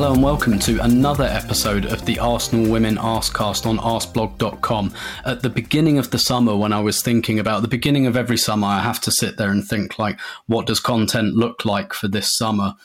Hello 0.00 0.14
and 0.14 0.22
welcome 0.22 0.58
to 0.60 0.82
another 0.82 1.24
episode 1.24 1.84
of 1.84 2.06
the 2.06 2.18
Arsenal 2.18 2.72
Women 2.72 2.96
Arsecast 2.96 3.66
on 3.66 3.76
arsblog.com. 3.76 4.94
At 5.26 5.42
the 5.42 5.50
beginning 5.50 5.98
of 5.98 6.10
the 6.10 6.18
summer, 6.18 6.56
when 6.56 6.72
I 6.72 6.80
was 6.80 7.02
thinking 7.02 7.38
about 7.38 7.60
the 7.60 7.68
beginning 7.68 8.06
of 8.06 8.16
every 8.16 8.38
summer, 8.38 8.66
I 8.66 8.80
have 8.80 9.02
to 9.02 9.12
sit 9.12 9.36
there 9.36 9.50
and 9.50 9.62
think 9.62 9.98
like, 9.98 10.18
what 10.46 10.66
does 10.66 10.80
content 10.80 11.34
look 11.34 11.66
like 11.66 11.92
for 11.92 12.08
this 12.08 12.34
summer? 12.34 12.76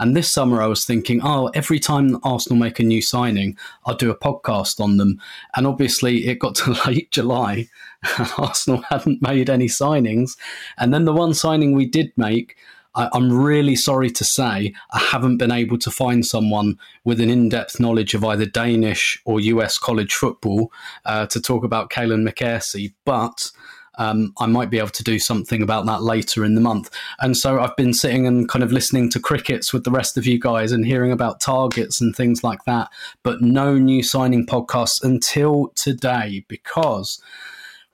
And 0.00 0.16
this 0.16 0.32
summer, 0.32 0.60
I 0.60 0.66
was 0.66 0.84
thinking, 0.84 1.20
oh, 1.22 1.46
every 1.54 1.78
time 1.78 2.18
Arsenal 2.24 2.58
make 2.58 2.80
a 2.80 2.82
new 2.82 3.02
signing, 3.02 3.56
I'll 3.86 3.94
do 3.94 4.10
a 4.10 4.18
podcast 4.18 4.80
on 4.80 4.96
them. 4.96 5.20
And 5.54 5.68
obviously, 5.68 6.26
it 6.26 6.40
got 6.40 6.56
to 6.56 6.76
late 6.88 7.12
July, 7.12 7.68
Arsenal 8.36 8.82
hadn't 8.90 9.22
made 9.22 9.48
any 9.48 9.68
signings. 9.68 10.30
And 10.76 10.92
then 10.92 11.04
the 11.04 11.12
one 11.12 11.34
signing 11.34 11.76
we 11.76 11.86
did 11.86 12.12
make. 12.16 12.56
I, 12.94 13.08
I'm 13.12 13.32
really 13.32 13.76
sorry 13.76 14.10
to 14.10 14.24
say 14.24 14.74
I 14.92 14.98
haven't 14.98 15.38
been 15.38 15.52
able 15.52 15.78
to 15.78 15.90
find 15.90 16.24
someone 16.24 16.78
with 17.04 17.20
an 17.20 17.30
in 17.30 17.48
depth 17.48 17.80
knowledge 17.80 18.14
of 18.14 18.24
either 18.24 18.46
Danish 18.46 19.20
or 19.24 19.40
US 19.40 19.78
college 19.78 20.14
football 20.14 20.72
uh, 21.04 21.26
to 21.26 21.40
talk 21.40 21.64
about 21.64 21.90
Kaylan 21.90 22.28
Marckese, 22.28 22.92
but 23.04 23.50
um, 23.96 24.32
I 24.38 24.46
might 24.46 24.70
be 24.70 24.78
able 24.78 24.88
to 24.88 25.04
do 25.04 25.18
something 25.18 25.62
about 25.62 25.86
that 25.86 26.02
later 26.02 26.44
in 26.44 26.54
the 26.54 26.60
month. 26.60 26.90
And 27.20 27.36
so 27.36 27.60
I've 27.60 27.76
been 27.76 27.94
sitting 27.94 28.26
and 28.26 28.48
kind 28.48 28.62
of 28.62 28.72
listening 28.72 29.10
to 29.10 29.20
crickets 29.20 29.72
with 29.72 29.84
the 29.84 29.90
rest 29.90 30.16
of 30.16 30.26
you 30.26 30.38
guys 30.38 30.72
and 30.72 30.84
hearing 30.84 31.12
about 31.12 31.40
targets 31.40 32.00
and 32.00 32.14
things 32.14 32.42
like 32.42 32.64
that, 32.64 32.90
but 33.22 33.40
no 33.40 33.78
new 33.78 34.02
signing 34.02 34.46
podcasts 34.46 35.02
until 35.02 35.68
today 35.76 36.44
because 36.48 37.22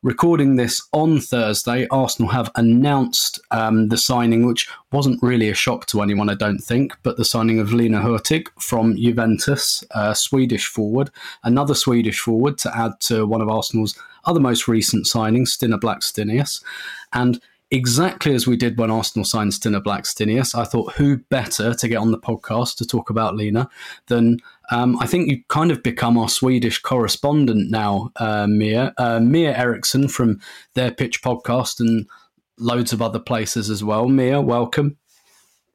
recording 0.02 0.56
this 0.56 0.80
on 0.92 1.20
Thursday, 1.20 1.86
Arsenal 1.90 2.30
have 2.30 2.50
announced 2.54 3.38
um, 3.50 3.88
the 3.88 3.96
signing, 3.96 4.46
which 4.46 4.68
wasn't 4.92 5.22
really 5.22 5.48
a 5.48 5.54
shock 5.54 5.86
to 5.86 6.00
anyone, 6.00 6.30
I 6.30 6.34
don't 6.34 6.58
think, 6.58 6.96
but 7.02 7.16
the 7.16 7.24
signing 7.24 7.58
of 7.58 7.72
Lina 7.72 8.00
Hurtig 8.00 8.48
from 8.58 8.96
Juventus, 8.96 9.84
a 9.90 10.14
Swedish 10.14 10.66
forward, 10.66 11.10
another 11.44 11.74
Swedish 11.74 12.18
forward 12.18 12.56
to 12.58 12.76
add 12.76 12.92
to 13.00 13.26
one 13.26 13.40
of 13.40 13.48
Arsenal's 13.48 13.94
other 14.24 14.40
most 14.40 14.68
recent 14.68 15.06
signings, 15.06 15.48
Stina 15.48 15.78
Blackstenius. 15.78 16.62
And 17.12 17.40
exactly 17.70 18.34
as 18.34 18.46
we 18.46 18.56
did 18.56 18.78
when 18.78 18.90
Arsenal 18.90 19.24
signed 19.24 19.54
Stina 19.54 19.80
Blackstenius, 19.80 20.54
I 20.54 20.64
thought 20.64 20.94
who 20.94 21.18
better 21.18 21.74
to 21.74 21.88
get 21.88 21.96
on 21.96 22.10
the 22.10 22.18
podcast 22.18 22.76
to 22.76 22.86
talk 22.86 23.10
about 23.10 23.36
Lina 23.36 23.68
than 24.08 24.38
um, 24.70 24.98
I 25.00 25.06
think 25.06 25.30
you 25.30 25.42
kind 25.48 25.70
of 25.70 25.82
become 25.82 26.16
our 26.16 26.28
Swedish 26.28 26.80
correspondent 26.80 27.70
now, 27.70 28.10
uh, 28.16 28.46
Mia. 28.46 28.94
Uh, 28.98 29.20
Mia 29.20 29.56
Eriksson 29.56 30.08
from 30.08 30.40
their 30.74 30.90
Pitch 30.90 31.22
podcast 31.22 31.80
and 31.80 32.06
loads 32.58 32.92
of 32.92 33.02
other 33.02 33.18
places 33.18 33.70
as 33.70 33.82
well. 33.82 34.08
Mia, 34.08 34.40
welcome. 34.40 34.96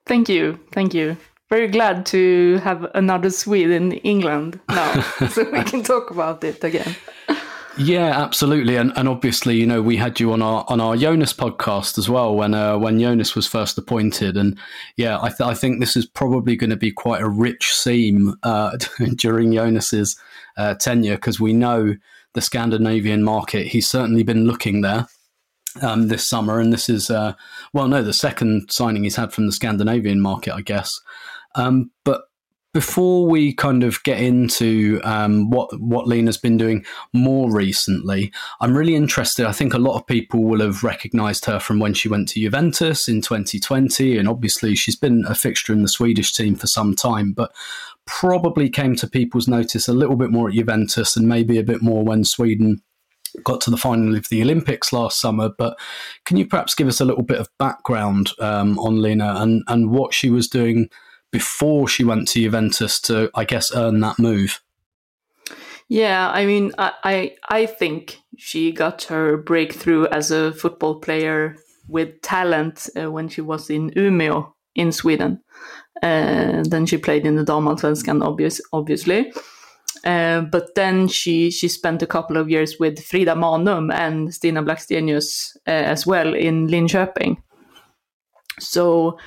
Thank 0.05 0.29
you. 0.29 0.59
Thank 0.71 0.93
you. 0.93 1.17
Very 1.49 1.67
glad 1.67 2.05
to 2.07 2.57
have 2.63 2.87
another 2.95 3.29
Swede 3.29 3.69
in 3.69 3.93
England 3.93 4.59
now, 4.69 5.01
so 5.29 5.49
we 5.49 5.63
can 5.63 5.83
talk 5.83 6.09
about 6.09 6.43
it 6.43 6.63
again. 6.63 6.95
Yeah, 7.77 8.21
absolutely, 8.21 8.77
and 8.77 8.93
and 8.95 9.09
obviously, 9.09 9.57
you 9.57 9.65
know, 9.65 9.81
we 9.81 9.97
had 9.97 10.17
you 10.17 10.31
on 10.31 10.41
our 10.41 10.63
on 10.69 10.79
our 10.79 10.95
Jonas 10.95 11.33
podcast 11.33 11.97
as 11.97 12.07
well 12.07 12.33
when 12.33 12.53
uh, 12.53 12.77
when 12.77 12.99
Jonas 12.99 13.35
was 13.35 13.47
first 13.47 13.77
appointed, 13.77 14.37
and 14.37 14.57
yeah, 14.95 15.19
I, 15.21 15.27
th- 15.27 15.41
I 15.41 15.53
think 15.53 15.79
this 15.79 15.97
is 15.97 16.05
probably 16.05 16.55
going 16.55 16.69
to 16.69 16.77
be 16.77 16.91
quite 16.91 17.21
a 17.21 17.27
rich 17.27 17.73
theme 17.83 18.35
uh, 18.43 18.77
during 19.15 19.51
Jonas's 19.51 20.17
uh, 20.55 20.75
tenure 20.75 21.15
because 21.15 21.39
we 21.41 21.51
know 21.51 21.95
the 22.33 22.41
Scandinavian 22.41 23.23
market. 23.23 23.67
He's 23.67 23.89
certainly 23.89 24.23
been 24.23 24.45
looking 24.45 24.81
there. 24.81 25.07
Um, 25.81 26.07
this 26.07 26.25
summer, 26.25 26.61
and 26.61 26.71
this 26.71 26.87
is 26.87 27.09
uh, 27.09 27.33
well, 27.73 27.89
no, 27.89 28.01
the 28.01 28.13
second 28.13 28.71
signing 28.71 29.03
he's 29.03 29.17
had 29.17 29.33
from 29.33 29.47
the 29.47 29.51
Scandinavian 29.51 30.21
market, 30.21 30.53
I 30.53 30.61
guess. 30.61 31.01
Um, 31.55 31.91
but 32.05 32.21
before 32.75 33.25
we 33.25 33.53
kind 33.53 33.85
of 33.85 34.03
get 34.03 34.19
into 34.19 34.99
um, 35.05 35.49
what 35.49 35.69
what 35.79 36.07
Lina's 36.07 36.35
been 36.35 36.57
doing 36.57 36.85
more 37.13 37.49
recently, 37.49 38.33
I'm 38.59 38.75
really 38.75 38.95
interested. 38.95 39.45
I 39.45 39.53
think 39.53 39.73
a 39.73 39.77
lot 39.77 39.95
of 39.95 40.05
people 40.05 40.43
will 40.43 40.59
have 40.59 40.83
recognised 40.83 41.45
her 41.45 41.57
from 41.57 41.79
when 41.79 41.93
she 41.93 42.09
went 42.09 42.27
to 42.29 42.41
Juventus 42.41 43.07
in 43.07 43.21
2020, 43.21 44.17
and 44.17 44.27
obviously 44.27 44.75
she's 44.75 44.97
been 44.97 45.23
a 45.25 45.33
fixture 45.33 45.71
in 45.71 45.83
the 45.83 45.87
Swedish 45.87 46.33
team 46.33 46.55
for 46.55 46.67
some 46.67 46.93
time, 46.97 47.31
but 47.31 47.55
probably 48.05 48.69
came 48.69 48.93
to 48.97 49.07
people's 49.07 49.47
notice 49.47 49.87
a 49.87 49.93
little 49.93 50.17
bit 50.17 50.29
more 50.29 50.49
at 50.49 50.55
Juventus 50.55 51.15
and 51.15 51.29
maybe 51.29 51.57
a 51.57 51.63
bit 51.63 51.81
more 51.81 52.03
when 52.03 52.25
Sweden 52.25 52.81
got 53.45 53.61
to 53.61 53.71
the 53.71 53.77
final 53.77 54.17
of 54.17 54.27
the 54.27 54.41
Olympics 54.41 54.91
last 54.91 55.21
summer. 55.21 55.47
But 55.47 55.79
can 56.25 56.35
you 56.35 56.45
perhaps 56.45 56.75
give 56.75 56.89
us 56.89 56.99
a 56.99 57.05
little 57.05 57.23
bit 57.23 57.39
of 57.39 57.47
background 57.57 58.31
um, 58.41 58.77
on 58.79 59.01
Lina 59.01 59.35
and, 59.37 59.63
and 59.69 59.91
what 59.91 60.13
she 60.13 60.29
was 60.29 60.49
doing 60.49 60.89
before 61.31 61.87
she 61.87 62.03
went 62.03 62.27
to 62.29 62.39
Juventus 62.39 62.99
to, 63.01 63.29
I 63.35 63.45
guess, 63.45 63.75
earn 63.75 63.99
that 64.01 64.19
move? 64.19 64.61
Yeah, 65.87 66.29
I 66.31 66.45
mean, 66.45 66.71
I 66.77 66.91
I, 67.03 67.35
I 67.49 67.65
think 67.65 68.19
she 68.37 68.71
got 68.71 69.03
her 69.03 69.37
breakthrough 69.37 70.07
as 70.07 70.31
a 70.31 70.51
football 70.53 70.99
player 70.99 71.57
with 71.87 72.21
talent 72.21 72.89
uh, 72.99 73.11
when 73.11 73.29
she 73.29 73.41
was 73.41 73.69
in 73.69 73.91
Umeå 73.91 74.51
in 74.73 74.91
Sweden. 74.91 75.41
Uh, 76.01 76.63
then 76.67 76.85
she 76.85 76.97
played 76.97 77.25
in 77.25 77.35
the 77.35 77.45
Damallsvenskan, 77.45 78.23
obvious, 78.23 78.59
obviously. 78.73 79.31
Uh, 80.03 80.41
but 80.41 80.75
then 80.75 81.07
she 81.07 81.49
she 81.49 81.67
spent 81.67 82.03
a 82.03 82.07
couple 82.07 82.37
of 82.37 82.49
years 82.49 82.79
with 82.79 83.03
Frida 83.03 83.33
Maanum 83.33 83.91
and 83.93 84.33
Stina 84.33 84.61
Blackstenius 84.61 85.55
uh, 85.67 85.71
as 85.71 86.05
well 86.05 86.33
in 86.33 86.67
Linköping. 86.67 87.37
So 88.59 89.17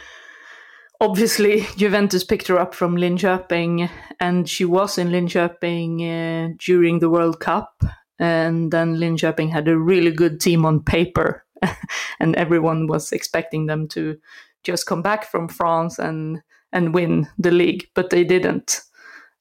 obviously 1.00 1.66
Juventus 1.76 2.24
picked 2.24 2.48
her 2.48 2.58
up 2.58 2.74
from 2.74 2.96
Linköping, 2.96 3.90
and 4.20 4.48
she 4.48 4.64
was 4.64 4.98
in 4.98 5.08
Linköping 5.08 6.00
uh, 6.02 6.54
during 6.58 6.98
the 6.98 7.10
World 7.10 7.40
Cup. 7.40 7.82
And 8.18 8.72
then 8.72 8.96
Linköping 8.96 9.50
had 9.52 9.68
a 9.68 9.78
really 9.78 10.10
good 10.10 10.40
team 10.40 10.64
on 10.64 10.82
paper, 10.82 11.44
and 12.20 12.34
everyone 12.36 12.88
was 12.88 13.12
expecting 13.12 13.66
them 13.66 13.86
to 13.88 14.18
just 14.64 14.86
come 14.86 15.02
back 15.02 15.30
from 15.30 15.48
France 15.48 15.98
and 15.98 16.42
and 16.72 16.92
win 16.92 17.28
the 17.38 17.50
league, 17.50 17.86
but 17.94 18.10
they 18.10 18.24
didn't. 18.24 18.80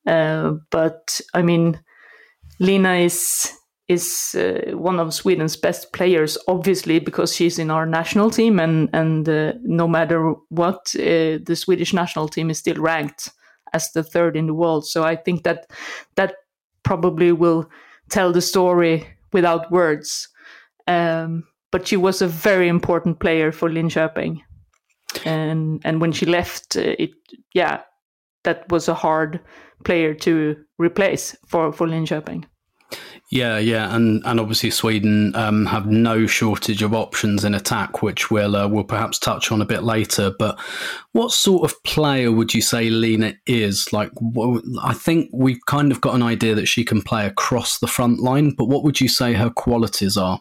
Uh, 0.06 0.54
but 0.72 1.20
I 1.34 1.42
mean, 1.42 1.82
Lena 2.60 2.94
is 2.94 3.52
is 3.88 4.36
uh, 4.36 4.76
one 4.76 5.00
of 5.00 5.14
Sweden's 5.14 5.56
best 5.56 5.94
players, 5.94 6.38
obviously 6.48 7.00
because 7.00 7.34
she's 7.34 7.58
in 7.58 7.72
our 7.72 7.86
national 7.86 8.30
team, 8.30 8.60
and 8.60 8.90
and 8.94 9.28
uh, 9.30 9.54
no 9.64 9.88
matter 9.88 10.34
what, 10.50 10.94
uh, 10.96 11.40
the 11.46 11.56
Swedish 11.56 11.94
national 11.94 12.28
team 12.28 12.50
is 12.50 12.58
still 12.60 12.82
ranked 12.82 13.32
as 13.74 13.92
the 13.94 14.04
third 14.04 14.36
in 14.36 14.48
the 14.48 14.54
world. 14.54 14.86
So 14.86 15.04
I 15.04 15.16
think 15.16 15.44
that 15.44 15.72
that 16.16 16.36
probably 16.84 17.32
will 17.32 17.70
tell 18.10 18.32
the 18.32 18.42
story 18.42 19.08
without 19.34 19.72
words. 19.72 20.28
Um, 20.88 21.44
but 21.72 21.88
she 21.88 21.98
was 21.98 22.22
a 22.22 22.28
very 22.28 22.68
important 22.68 23.20
player 23.20 23.52
for 23.52 23.70
Linköping, 23.70 24.42
and 25.26 25.82
and 25.86 26.02
when 26.02 26.12
she 26.12 26.26
left, 26.26 26.76
uh, 26.76 26.96
it 27.00 27.12
yeah, 27.54 27.82
that 28.44 28.70
was 28.70 28.90
a 28.90 28.94
hard 28.94 29.40
player 29.86 30.14
to 30.14 30.58
replace 30.78 31.38
for 31.48 31.72
for 31.72 31.88
Linköping. 31.88 32.46
Yeah, 33.30 33.58
yeah, 33.58 33.94
and 33.94 34.22
and 34.26 34.40
obviously 34.40 34.72
Sweden 34.72 35.36
um, 35.36 35.66
have 35.66 35.86
no 35.86 36.28
shortage 36.28 36.82
of 36.82 36.94
options 36.94 37.44
in 37.44 37.54
attack, 37.54 38.02
which 38.02 38.32
we'll 38.32 38.56
uh, 38.56 38.70
we'll 38.70 38.86
perhaps 38.86 39.20
touch 39.20 39.52
on 39.52 39.62
a 39.62 39.66
bit 39.66 39.84
later. 39.84 40.32
But 40.40 40.58
what 41.12 41.32
sort 41.32 41.70
of 41.70 41.84
player 41.84 42.32
would 42.32 42.54
you 42.54 42.62
say 42.62 42.90
Lina 42.90 43.34
is? 43.46 43.92
Like, 43.92 44.12
I 44.82 44.94
think 44.94 45.30
we've 45.34 45.60
kind 45.68 45.92
of 45.92 46.00
got 46.00 46.16
an 46.16 46.24
idea 46.24 46.56
that 46.56 46.68
she 46.68 46.86
can 46.86 47.02
play 47.02 47.26
across 47.26 47.80
the 47.80 47.88
front 47.88 48.22
line, 48.22 48.52
but 48.58 48.70
what 48.70 48.86
would 48.86 49.02
you 49.02 49.10
say 49.10 49.34
her 49.34 49.50
qualities 49.50 50.16
are? 50.16 50.40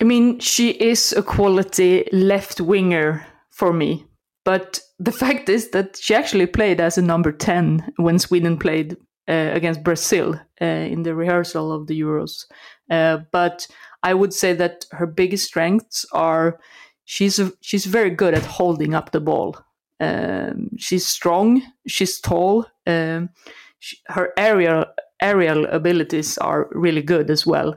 I 0.00 0.04
mean, 0.04 0.38
she 0.38 0.70
is 0.70 1.12
a 1.14 1.22
quality 1.22 2.08
left 2.12 2.60
winger 2.60 3.26
for 3.50 3.72
me. 3.72 4.06
but 4.44 4.78
the 5.00 5.12
fact 5.22 5.48
is 5.48 5.70
that 5.70 5.96
she 6.00 6.14
actually 6.14 6.46
played 6.46 6.80
as 6.80 6.96
a 6.96 7.02
number 7.02 7.32
10 7.32 7.92
when 7.96 8.20
Sweden 8.20 8.56
played 8.56 8.96
against 9.28 9.82
Brazil 9.82 10.40
uh, 10.60 10.64
in 10.64 11.02
the 11.02 11.14
rehearsal 11.14 11.72
of 11.72 11.86
the 11.86 12.00
Euros. 12.00 12.46
Uh, 12.90 13.18
but 13.32 13.66
I 14.02 14.14
would 14.14 14.32
say 14.32 14.52
that 14.54 14.86
her 14.92 15.06
biggest 15.06 15.46
strengths 15.46 16.06
are 16.12 16.58
she's 17.04 17.40
she's 17.60 17.86
very 17.86 18.10
good 18.10 18.34
at 18.34 18.44
holding 18.44 18.94
up 18.94 19.10
the 19.10 19.20
ball. 19.20 19.56
Um, 19.98 20.70
she's 20.76 21.06
strong, 21.06 21.62
she's 21.86 22.20
tall. 22.20 22.66
Um, 22.86 23.30
she, 23.78 23.96
her 24.08 24.32
aerial 24.36 24.84
aerial 25.20 25.66
abilities 25.66 26.38
are 26.38 26.68
really 26.72 27.02
good 27.02 27.30
as 27.30 27.46
well. 27.46 27.76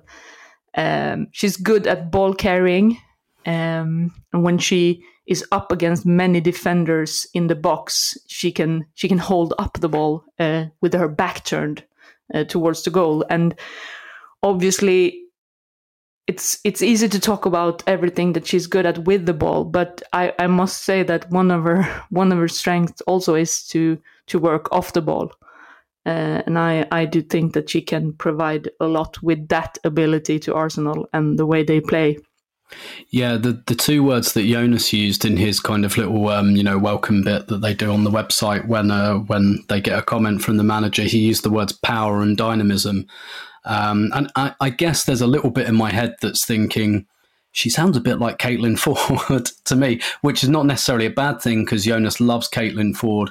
Um, 0.76 1.28
she's 1.32 1.58
good 1.58 1.88
at 1.88 2.12
ball 2.12 2.34
carrying, 2.34 2.98
um, 3.46 4.14
and 4.34 4.44
when 4.44 4.58
she 4.58 5.04
is 5.30 5.46
up 5.52 5.72
against 5.72 6.06
many 6.06 6.42
defenders 6.42 7.28
in 7.34 7.48
the 7.48 7.56
box, 7.56 8.18
she 8.28 8.52
can 8.52 8.86
she 8.96 9.08
can 9.08 9.20
hold 9.20 9.54
up 9.60 9.80
the 9.80 9.88
ball 9.88 10.26
uh, 10.40 10.66
with 10.82 10.94
her 10.94 11.08
back 11.08 11.46
turned 11.46 11.84
uh, 12.34 12.44
towards 12.44 12.84
the 12.84 12.90
goal. 12.90 13.24
And 13.30 13.54
obviously, 14.42 15.22
it's 16.26 16.60
it's 16.64 16.82
easy 16.82 17.08
to 17.08 17.20
talk 17.20 17.46
about 17.46 17.84
everything 17.86 18.34
that 18.34 18.48
she's 18.48 18.68
good 18.68 18.88
at 18.88 19.06
with 19.06 19.28
the 19.28 19.34
ball, 19.34 19.64
but 19.64 20.02
I, 20.14 20.34
I 20.40 20.48
must 20.48 20.84
say 20.84 21.04
that 21.04 21.30
one 21.32 21.52
of 21.52 21.64
her 21.64 21.84
one 22.10 22.32
of 22.32 22.40
her 22.40 22.48
strengths 22.48 23.02
also 23.02 23.36
is 23.36 23.64
to 23.68 23.98
to 24.28 24.40
work 24.40 24.68
off 24.72 24.94
the 24.94 25.02
ball. 25.02 25.32
Uh, 26.06 26.42
and 26.48 26.58
I, 26.58 26.88
I 26.92 27.06
do 27.06 27.22
think 27.22 27.54
that 27.54 27.70
she 27.70 27.82
can 27.82 28.14
provide 28.14 28.70
a 28.80 28.88
lot 28.88 29.22
with 29.22 29.48
that 29.50 29.78
ability 29.84 30.40
to 30.40 30.56
Arsenal 30.56 31.08
and 31.14 31.38
the 31.38 31.46
way 31.46 31.62
they 31.62 31.82
play. 31.82 32.18
Yeah, 33.10 33.38
the 33.38 33.62
the 33.66 33.76
two 33.76 34.04
words 34.04 34.34
that 34.34 34.46
Jonas 34.46 34.94
used 34.94 35.26
in 35.26 35.38
his 35.38 35.60
kind 35.60 35.86
of 35.86 35.98
little 35.98 36.30
um, 36.30 36.56
you 36.56 36.64
know 36.64 36.78
welcome 36.78 37.24
bit 37.24 37.48
that 37.48 37.62
they 37.62 37.74
do 37.74 37.92
on 37.92 38.04
the 38.04 38.12
website 38.12 38.68
when 38.68 38.92
uh, 38.92 39.16
when 39.16 39.64
they 39.68 39.82
get 39.82 39.98
a 39.98 40.04
comment 40.04 40.42
from 40.42 40.58
the 40.58 40.64
manager, 40.64 41.04
he 41.04 41.20
used 41.20 41.44
the 41.44 41.50
words 41.50 41.74
power 41.74 42.22
and 42.22 42.38
dynamism, 42.38 43.08
um, 43.66 44.12
and 44.14 44.32
I, 44.36 44.54
I, 44.60 44.70
guess 44.70 45.04
there's 45.04 45.22
a 45.22 45.28
little 45.28 45.50
bit 45.50 45.68
in 45.68 45.76
my 45.76 45.92
head 45.92 46.16
that's 46.22 46.46
thinking 46.46 47.08
she 47.52 47.70
sounds 47.70 47.98
a 47.98 48.02
bit 48.02 48.20
like 48.20 48.38
Caitlin 48.38 48.78
Foord 48.80 49.52
to 49.66 49.76
me, 49.76 50.02
which 50.22 50.44
is 50.44 50.50
not 50.50 50.66
necessarily 50.66 51.06
a 51.06 51.12
bad 51.12 51.42
thing 51.42 51.66
because 51.66 51.86
Jonas 51.86 52.22
loves 52.22 52.50
Caitlin 52.50 52.96
Foord. 52.96 53.30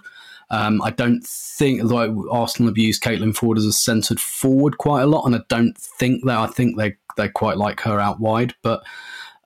Um, 0.50 0.80
I 0.82 0.90
don't 0.90 1.24
think 1.26 1.82
like 1.84 2.10
Arsenal 2.30 2.70
have 2.70 2.78
used 2.78 3.02
Caitlin 3.02 3.36
Foord 3.36 3.58
as 3.58 3.64
a 3.64 3.72
centred 3.72 4.18
forward 4.18 4.78
quite 4.78 5.02
a 5.02 5.06
lot, 5.06 5.26
and 5.26 5.36
I 5.36 5.40
don't 5.48 5.76
think 5.76 6.24
that. 6.24 6.38
I 6.38 6.46
think 6.46 6.76
they 6.76 6.96
they 7.16 7.28
quite 7.28 7.58
like 7.58 7.80
her 7.80 8.00
out 8.00 8.20
wide, 8.20 8.54
but 8.62 8.82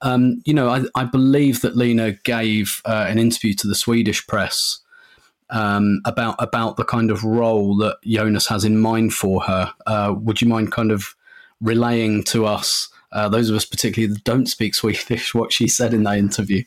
um, 0.03 0.43
you 0.45 0.53
know, 0.53 0.69
I, 0.69 0.83
I, 0.95 1.05
believe 1.05 1.63
that 1.63 1.77
Lina 1.77 2.13
gave 2.25 2.83
uh, 2.85 3.07
an 3.09 3.19
interview 3.19 3.55
to 3.55 3.69
the 3.69 3.75
Swedish 3.75 4.27
press 4.27 4.81
um, 5.51 6.01
about 6.05 6.35
about 6.39 6.77
the 6.77 6.85
kind 6.85 7.11
of 7.11 7.23
role 7.23 7.77
that 7.77 7.99
Jonas 8.05 8.49
has 8.49 8.65
in 8.65 8.81
mind 8.81 9.15
for 9.15 9.43
her. 9.43 9.73
Uh, 9.87 10.15
would 10.17 10.43
you 10.43 10.49
mind 10.49 10.73
kind 10.73 10.91
of 10.91 11.15
relaying 11.61 12.25
to 12.25 12.47
us, 12.47 12.89
uh, 13.13 13.29
those 13.29 13.49
of 13.49 13.55
us 13.55 13.65
particularly 13.65 14.13
that 14.13 14.25
don't 14.25 14.47
speak 14.47 14.75
Swedish, 14.75 15.35
what 15.35 15.53
she 15.53 15.69
said 15.69 15.95
in 15.95 16.03
that 16.03 16.19
interview? 16.19 16.65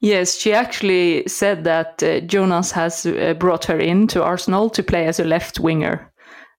Yes, 0.00 0.36
she 0.36 0.52
actually 0.52 1.26
said 1.26 1.64
that 1.64 2.02
uh, 2.02 2.20
Jonas 2.20 2.72
has 2.72 3.06
uh, 3.06 3.34
brought 3.38 3.64
her 3.66 3.78
in 3.78 4.06
to 4.08 4.22
Arsenal 4.22 4.68
to 4.70 4.82
play 4.82 5.06
as 5.06 5.18
a 5.18 5.24
left 5.24 5.60
winger. 5.60 6.12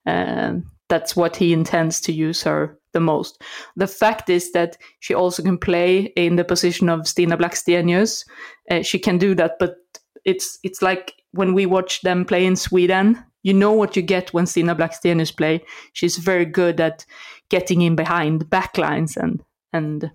Um, 0.06 0.72
that's 0.88 1.16
what 1.16 1.36
he 1.36 1.52
intends 1.54 2.00
to 2.02 2.14
use 2.14 2.44
her 2.44 2.78
the 2.96 3.00
most. 3.00 3.40
The 3.76 3.86
fact 3.86 4.30
is 4.30 4.52
that 4.54 4.78
she 5.02 5.14
also 5.14 5.44
can 5.44 5.60
play 5.60 6.14
in 6.16 6.38
the 6.38 6.44
position 6.44 6.90
of 6.90 7.08
Stina 7.08 7.38
Blackstenius. 7.38 8.26
Uh, 8.72 8.82
she 8.82 8.98
can 8.98 9.20
do 9.20 9.36
that, 9.36 9.58
but 9.60 9.76
it's 10.24 10.58
it's 10.64 10.82
like 10.82 11.14
when 11.32 11.54
we 11.54 11.68
watch 11.68 12.02
them 12.02 12.26
play 12.26 12.46
in 12.46 12.56
Sweden. 12.56 13.24
You 13.44 13.54
know 13.54 13.74
what 13.74 13.96
you 13.96 14.02
get 14.02 14.34
when 14.34 14.48
Stina 14.48 14.76
Blackstenius 14.76 15.36
play. 15.36 15.64
She's 15.94 16.18
very 16.18 16.46
good 16.46 16.82
at 16.82 17.06
getting 17.50 17.82
in 17.82 17.96
behind 17.96 18.50
backlines 18.50 19.16
and 19.18 19.44
and 19.72 20.12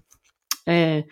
uh, 0.67 1.03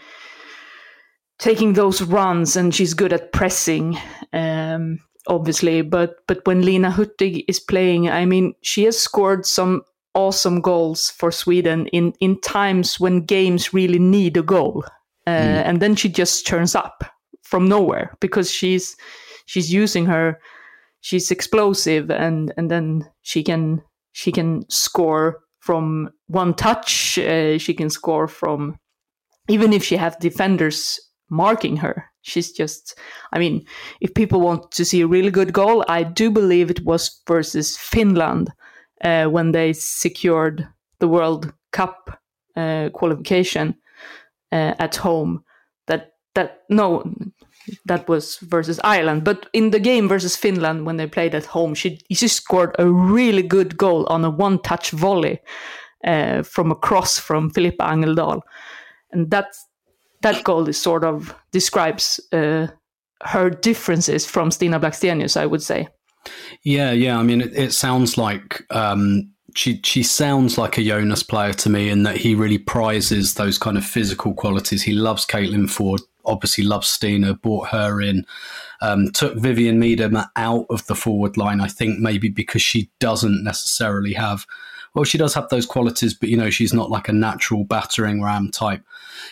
taking 1.38 1.74
those 1.74 2.02
runs, 2.02 2.56
and 2.56 2.74
she's 2.74 2.94
good 2.94 3.12
at 3.12 3.32
pressing. 3.32 3.96
Um, 4.32 4.98
obviously, 5.28 5.82
but 5.82 6.16
but 6.26 6.44
when 6.46 6.62
Lina 6.62 6.90
Hurtig 6.90 7.44
is 7.46 7.60
playing, 7.60 8.08
I 8.08 8.24
mean, 8.24 8.54
she 8.62 8.84
has 8.84 8.98
scored 8.98 9.46
some 9.46 9.82
awesome 10.14 10.60
goals 10.60 11.10
for 11.10 11.30
Sweden 11.30 11.86
in 11.88 12.12
in 12.20 12.40
times 12.40 13.00
when 13.00 13.24
games 13.24 13.72
really 13.72 13.98
need 13.98 14.36
a 14.36 14.42
goal, 14.42 14.84
uh, 15.26 15.30
mm. 15.30 15.62
and 15.66 15.80
then 15.80 15.96
she 15.96 16.08
just 16.08 16.46
turns 16.46 16.74
up 16.74 17.04
from 17.42 17.68
nowhere 17.68 18.16
because 18.20 18.50
she's 18.50 18.96
she's 19.46 19.72
using 19.72 20.06
her 20.06 20.38
she's 21.00 21.30
explosive 21.30 22.10
and 22.10 22.52
and 22.56 22.70
then 22.70 23.08
she 23.22 23.42
can 23.42 23.82
she 24.12 24.32
can 24.32 24.68
score 24.68 25.40
from 25.60 26.10
one 26.26 26.54
touch. 26.54 27.18
Uh, 27.18 27.58
she 27.58 27.74
can 27.74 27.90
score 27.90 28.26
from 28.26 28.78
even 29.48 29.72
if 29.72 29.84
she 29.84 29.96
has 29.96 30.16
defenders 30.16 30.98
marking 31.30 31.76
her 31.76 32.06
she's 32.22 32.50
just 32.52 32.98
i 33.32 33.38
mean 33.38 33.64
if 34.00 34.14
people 34.14 34.40
want 34.40 34.70
to 34.70 34.84
see 34.84 35.02
a 35.02 35.06
really 35.06 35.30
good 35.30 35.52
goal 35.52 35.84
i 35.88 36.02
do 36.02 36.30
believe 36.30 36.70
it 36.70 36.84
was 36.84 37.20
versus 37.26 37.76
finland 37.76 38.50
uh, 39.02 39.26
when 39.26 39.52
they 39.52 39.72
secured 39.72 40.66
the 40.98 41.08
World 41.08 41.52
Cup 41.72 42.20
uh, 42.56 42.88
qualification 42.92 43.76
uh, 44.52 44.74
at 44.78 44.96
home. 44.96 45.44
That 45.86 46.12
that 46.34 46.62
no, 46.68 47.14
that 47.86 48.08
was 48.08 48.36
versus 48.38 48.80
Ireland. 48.84 49.24
But 49.24 49.48
in 49.52 49.70
the 49.70 49.80
game 49.80 50.08
versus 50.08 50.36
Finland, 50.36 50.86
when 50.86 50.96
they 50.96 51.06
played 51.06 51.34
at 51.34 51.46
home, 51.46 51.74
she 51.74 52.00
she 52.12 52.28
scored 52.28 52.74
a 52.78 52.86
really 52.86 53.42
good 53.42 53.76
goal 53.76 54.06
on 54.06 54.24
a 54.24 54.30
one-touch 54.30 54.90
volley 54.90 55.40
uh, 56.04 56.42
from 56.42 56.70
a 56.70 56.76
cross 56.76 57.18
from 57.18 57.50
Filippa 57.50 57.84
Angeldal, 57.84 58.42
and 59.12 59.30
that 59.30 59.54
that 60.22 60.44
goal 60.44 60.68
is 60.68 60.80
sort 60.80 61.04
of 61.04 61.34
describes 61.52 62.20
uh, 62.32 62.66
her 63.22 63.50
differences 63.50 64.26
from 64.26 64.50
Stina 64.50 64.80
Blackstenius, 64.80 65.36
I 65.36 65.46
would 65.46 65.62
say. 65.62 65.88
Yeah, 66.62 66.92
yeah. 66.92 67.18
I 67.18 67.22
mean, 67.22 67.40
it, 67.40 67.56
it 67.56 67.72
sounds 67.72 68.18
like 68.18 68.64
um, 68.74 69.30
she 69.54 69.80
she 69.84 70.02
sounds 70.02 70.58
like 70.58 70.78
a 70.78 70.82
Jonas 70.82 71.22
player 71.22 71.52
to 71.54 71.70
me, 71.70 71.88
in 71.88 72.02
that 72.02 72.16
he 72.16 72.34
really 72.34 72.58
prizes 72.58 73.34
those 73.34 73.58
kind 73.58 73.76
of 73.76 73.84
physical 73.84 74.34
qualities. 74.34 74.82
He 74.82 74.92
loves 74.92 75.26
Caitlin 75.26 75.66
Foord, 75.68 76.00
obviously 76.24 76.64
loves 76.64 76.88
Stina, 76.88 77.34
brought 77.34 77.68
her 77.68 78.00
in, 78.00 78.24
um, 78.82 79.10
took 79.12 79.34
Vivianne 79.36 79.78
Miedema 79.78 80.28
out 80.36 80.66
of 80.70 80.86
the 80.86 80.94
forward 80.94 81.36
line. 81.36 81.60
I 81.60 81.68
think 81.68 81.98
maybe 81.98 82.28
because 82.28 82.62
she 82.62 82.90
doesn't 83.00 83.42
necessarily 83.42 84.14
have. 84.14 84.46
Well, 84.94 85.04
she 85.04 85.18
does 85.18 85.34
have 85.34 85.48
those 85.50 85.66
qualities, 85.66 86.14
but 86.14 86.28
you 86.28 86.36
know, 86.36 86.50
she's 86.50 86.72
not 86.72 86.90
like 86.90 87.08
a 87.08 87.12
natural 87.12 87.62
battering 87.62 88.22
ram 88.22 88.50
type. 88.50 88.82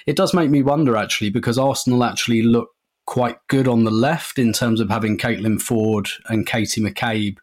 It 0.07 0.17
does 0.17 0.35
make 0.35 0.51
me 0.51 0.63
wonder 0.63 0.97
actually, 0.97 1.31
because 1.31 1.59
Arsenal 1.59 2.05
actually 2.05 2.43
look 2.43 2.71
quite 3.07 3.39
good 3.47 3.69
on 3.69 3.85
the 3.85 3.91
left 3.91 4.39
in 4.39 4.53
terms 4.53 4.81
of 4.81 4.91
having 4.91 5.17
Caitlin 5.17 5.59
Foord 5.59 6.11
and 6.29 6.47
Katie 6.47 6.81
McCabe 6.81 7.39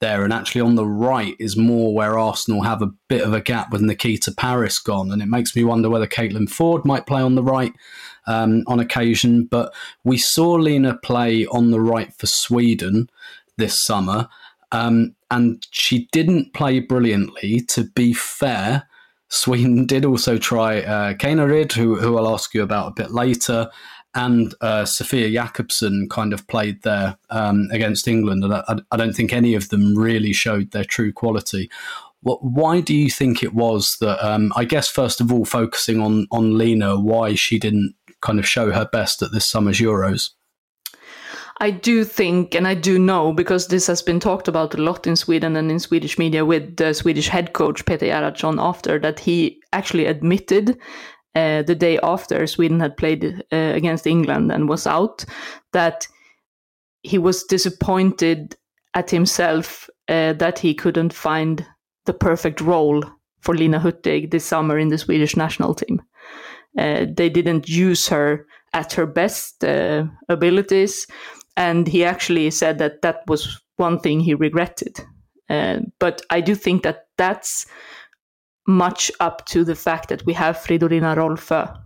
there. 0.00 0.24
And 0.24 0.32
actually 0.32 0.60
on 0.60 0.74
the 0.74 0.86
right 0.86 1.36
is 1.38 1.56
more 1.56 1.94
where 1.94 2.18
Arsenal 2.18 2.62
have 2.62 2.82
a 2.82 2.92
bit 3.08 3.22
of 3.22 3.32
a 3.32 3.40
gap 3.40 3.72
with 3.72 3.80
Nikita 3.80 4.32
Parris 4.32 4.78
gone. 4.78 5.10
And 5.10 5.22
it 5.22 5.28
makes 5.28 5.54
me 5.54 5.64
wonder 5.64 5.88
whether 5.88 6.06
Caitlin 6.06 6.48
Foord 6.48 6.84
might 6.84 7.06
play 7.06 7.22
on 7.22 7.36
the 7.36 7.44
right 7.44 7.72
um, 8.26 8.64
on 8.66 8.80
occasion. 8.80 9.44
But 9.44 9.72
we 10.02 10.18
saw 10.18 10.52
Lina 10.52 10.98
play 11.02 11.46
on 11.46 11.70
the 11.70 11.80
right 11.80 12.12
for 12.14 12.26
Sweden 12.26 13.08
this 13.56 13.82
summer. 13.84 14.28
Um, 14.72 15.14
and 15.30 15.64
she 15.70 16.08
didn't 16.10 16.52
play 16.54 16.80
brilliantly. 16.80 17.60
To 17.68 17.84
be 17.84 18.12
fair, 18.12 18.88
Sweden 19.28 19.86
did 19.86 20.04
also 20.04 20.38
try 20.38 20.80
uh, 20.80 21.14
Kaneryd, 21.14 21.72
who, 21.72 21.96
who 21.96 22.18
I'll 22.18 22.34
ask 22.34 22.52
you 22.52 22.62
about 22.62 22.88
a 22.88 23.02
bit 23.02 23.12
later 23.12 23.70
and 24.14 24.54
uh, 24.60 24.84
Sofia 24.84 25.28
Jakobsson 25.28 26.08
kind 26.08 26.32
of 26.32 26.46
played 26.46 26.82
there 26.82 27.16
um, 27.30 27.68
against 27.72 28.06
England, 28.06 28.44
and 28.44 28.54
I, 28.54 28.78
I, 28.90 28.96
don't 28.96 29.14
think 29.14 29.32
any 29.32 29.54
of 29.54 29.68
them 29.70 29.96
really 29.96 30.32
showed 30.32 30.70
their 30.70 30.84
true 30.84 31.12
quality. 31.12 31.70
What, 32.20 32.44
why 32.44 32.80
do 32.80 32.94
you 32.94 33.10
think 33.10 33.42
it 33.42 33.54
was 33.54 33.96
that? 34.00 34.24
Um, 34.24 34.52
I 34.56 34.64
guess 34.64 34.88
first 34.88 35.20
of 35.20 35.32
all, 35.32 35.44
focusing 35.44 36.00
on 36.00 36.26
on 36.30 36.56
Lina, 36.56 36.98
why 36.98 37.34
she 37.34 37.58
didn't 37.58 37.94
kind 38.22 38.38
of 38.38 38.46
show 38.46 38.70
her 38.70 38.88
best 38.90 39.22
at 39.22 39.32
this 39.32 39.48
summer's 39.48 39.78
Euros. 39.78 40.30
I 41.60 41.70
do 41.70 42.04
think, 42.04 42.54
and 42.54 42.66
I 42.66 42.74
do 42.74 42.98
know, 42.98 43.32
because 43.32 43.68
this 43.68 43.86
has 43.86 44.02
been 44.02 44.18
talked 44.18 44.48
about 44.48 44.74
a 44.74 44.82
lot 44.82 45.06
in 45.06 45.14
Sweden 45.14 45.54
and 45.54 45.70
in 45.70 45.78
Swedish 45.78 46.18
media 46.18 46.44
with 46.44 46.76
the 46.76 46.92
Swedish 46.92 47.28
head 47.28 47.52
coach 47.52 47.84
Peter 47.86 48.06
Gerhardsson 48.06 48.60
after 48.60 48.98
that 48.98 49.20
he 49.20 49.60
actually 49.72 50.06
admitted 50.06 50.76
uh, 51.34 51.62
the 51.62 51.74
day 51.74 51.98
after 52.02 52.46
Sweden 52.46 52.80
had 52.80 52.96
played 52.96 53.44
uh, 53.52 53.56
against 53.56 54.06
England 54.06 54.52
and 54.52 54.68
was 54.68 54.86
out, 54.86 55.24
that 55.72 56.06
he 57.02 57.18
was 57.18 57.44
disappointed 57.44 58.56
at 58.94 59.10
himself 59.10 59.88
uh, 60.08 60.32
that 60.34 60.58
he 60.58 60.74
couldn't 60.74 61.12
find 61.12 61.66
the 62.06 62.14
perfect 62.14 62.60
role 62.60 63.02
for 63.40 63.54
Lina 63.54 63.78
Hurtig 63.78 64.30
this 64.30 64.44
summer 64.44 64.78
in 64.78 64.88
the 64.88 64.98
Swedish 64.98 65.36
national 65.36 65.74
team. 65.74 66.02
Uh, 66.78 67.06
they 67.16 67.28
didn't 67.28 67.68
use 67.68 68.08
her 68.08 68.46
at 68.72 68.92
her 68.92 69.06
best 69.06 69.64
uh, 69.64 70.04
abilities. 70.28 71.06
and 71.56 71.86
he 71.86 72.04
actually 72.04 72.50
said 72.50 72.78
that 72.78 73.00
that 73.02 73.20
was 73.28 73.62
one 73.76 74.00
thing 74.00 74.20
he 74.20 74.34
regretted. 74.34 75.00
Uh, 75.48 75.78
but 75.98 76.22
I 76.30 76.40
do 76.40 76.54
think 76.54 76.82
that 76.82 77.06
that's 77.16 77.66
much 78.66 79.10
up 79.20 79.44
to 79.46 79.64
the 79.64 79.74
fact 79.74 80.08
that 80.08 80.24
we 80.26 80.32
have 80.32 80.56
Fridolina 80.56 81.16
Rolfö, 81.16 81.78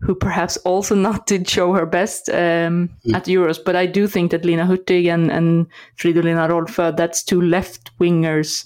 who 0.00 0.14
perhaps 0.14 0.56
also 0.58 0.94
not 1.08 1.26
did 1.26 1.48
show 1.48 1.72
her 1.72 1.86
best 1.86 2.28
um, 2.30 2.90
mm. 3.06 3.14
at 3.14 3.24
Euros. 3.24 3.62
But 3.62 3.76
I 3.76 3.86
do 3.86 4.06
think 4.06 4.30
that 4.30 4.44
Lina 4.44 4.64
Hurtig 4.64 5.06
and, 5.12 5.30
and 5.30 5.66
Fridolina 5.96 6.48
Rolfö, 6.48 6.96
that's 6.96 7.22
two 7.22 7.40
left 7.40 7.90
wingers, 7.98 8.64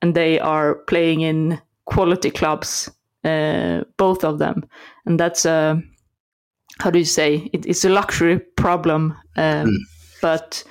and 0.00 0.14
they 0.14 0.38
are 0.40 0.76
playing 0.86 1.20
in 1.20 1.60
quality 1.86 2.30
clubs, 2.30 2.90
uh, 3.24 3.82
both 3.96 4.24
of 4.24 4.38
them. 4.38 4.64
And 5.06 5.18
that's 5.18 5.44
a, 5.44 5.80
how 6.80 6.90
do 6.90 6.98
you 6.98 7.04
say, 7.04 7.50
it, 7.52 7.66
it's 7.66 7.84
a 7.84 7.88
luxury 7.88 8.38
problem. 8.38 9.16
Um, 9.36 9.68
mm. 9.68 9.76
But 10.20 10.64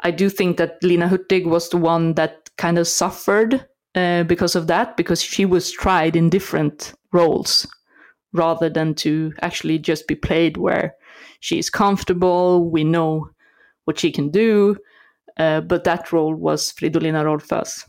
I 0.00 0.10
do 0.10 0.28
think 0.28 0.58
that 0.58 0.82
Lina 0.82 1.08
Hurtig 1.08 1.46
was 1.46 1.70
the 1.70 1.78
one 1.78 2.14
that 2.14 2.50
kind 2.56 2.78
of 2.78 2.86
suffered 2.86 3.66
uh, 3.94 4.24
because 4.24 4.56
of 4.56 4.66
that, 4.66 4.96
because 4.96 5.22
she 5.22 5.44
was 5.44 5.70
tried 5.70 6.16
in 6.16 6.30
different 6.30 6.94
roles 7.12 7.66
rather 8.32 8.68
than 8.68 8.94
to 8.94 9.32
actually 9.42 9.78
just 9.78 10.08
be 10.08 10.14
played 10.14 10.56
where 10.56 10.94
she's 11.40 11.70
comfortable. 11.70 12.68
We 12.68 12.84
know 12.84 13.30
what 13.84 13.98
she 13.98 14.10
can 14.10 14.30
do, 14.30 14.76
uh, 15.38 15.60
but 15.60 15.84
that 15.84 16.12
role 16.12 16.34
was 16.34 16.72
Fridolina 16.72 17.24
Rolfö's. 17.24 17.86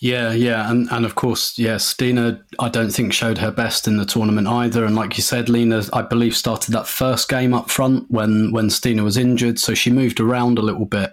Yeah, 0.00 0.32
yeah, 0.32 0.70
and 0.70 0.88
and 0.90 1.04
of 1.04 1.14
course, 1.14 1.58
yeah, 1.58 1.76
Stina, 1.76 2.42
I 2.58 2.70
don't 2.70 2.90
think 2.90 3.12
showed 3.12 3.36
her 3.36 3.50
best 3.50 3.86
in 3.86 3.98
the 3.98 4.06
tournament 4.06 4.48
either. 4.48 4.86
And 4.86 4.96
like 4.96 5.18
you 5.18 5.22
said, 5.22 5.50
Lina, 5.50 5.84
I 5.92 6.00
believe 6.00 6.34
started 6.34 6.72
that 6.72 6.86
first 6.86 7.28
game 7.28 7.52
up 7.52 7.68
front 7.68 8.10
when 8.10 8.50
when 8.50 8.70
Stina 8.70 9.04
was 9.04 9.18
injured, 9.18 9.58
so 9.58 9.74
she 9.74 9.90
moved 9.90 10.18
around 10.18 10.58
a 10.58 10.62
little 10.62 10.86
bit. 10.86 11.12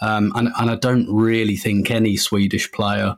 Um, 0.00 0.32
and, 0.34 0.48
and 0.58 0.70
I 0.70 0.76
don't 0.76 1.12
really 1.12 1.56
think 1.56 1.90
any 1.90 2.16
Swedish 2.16 2.70
player 2.70 3.16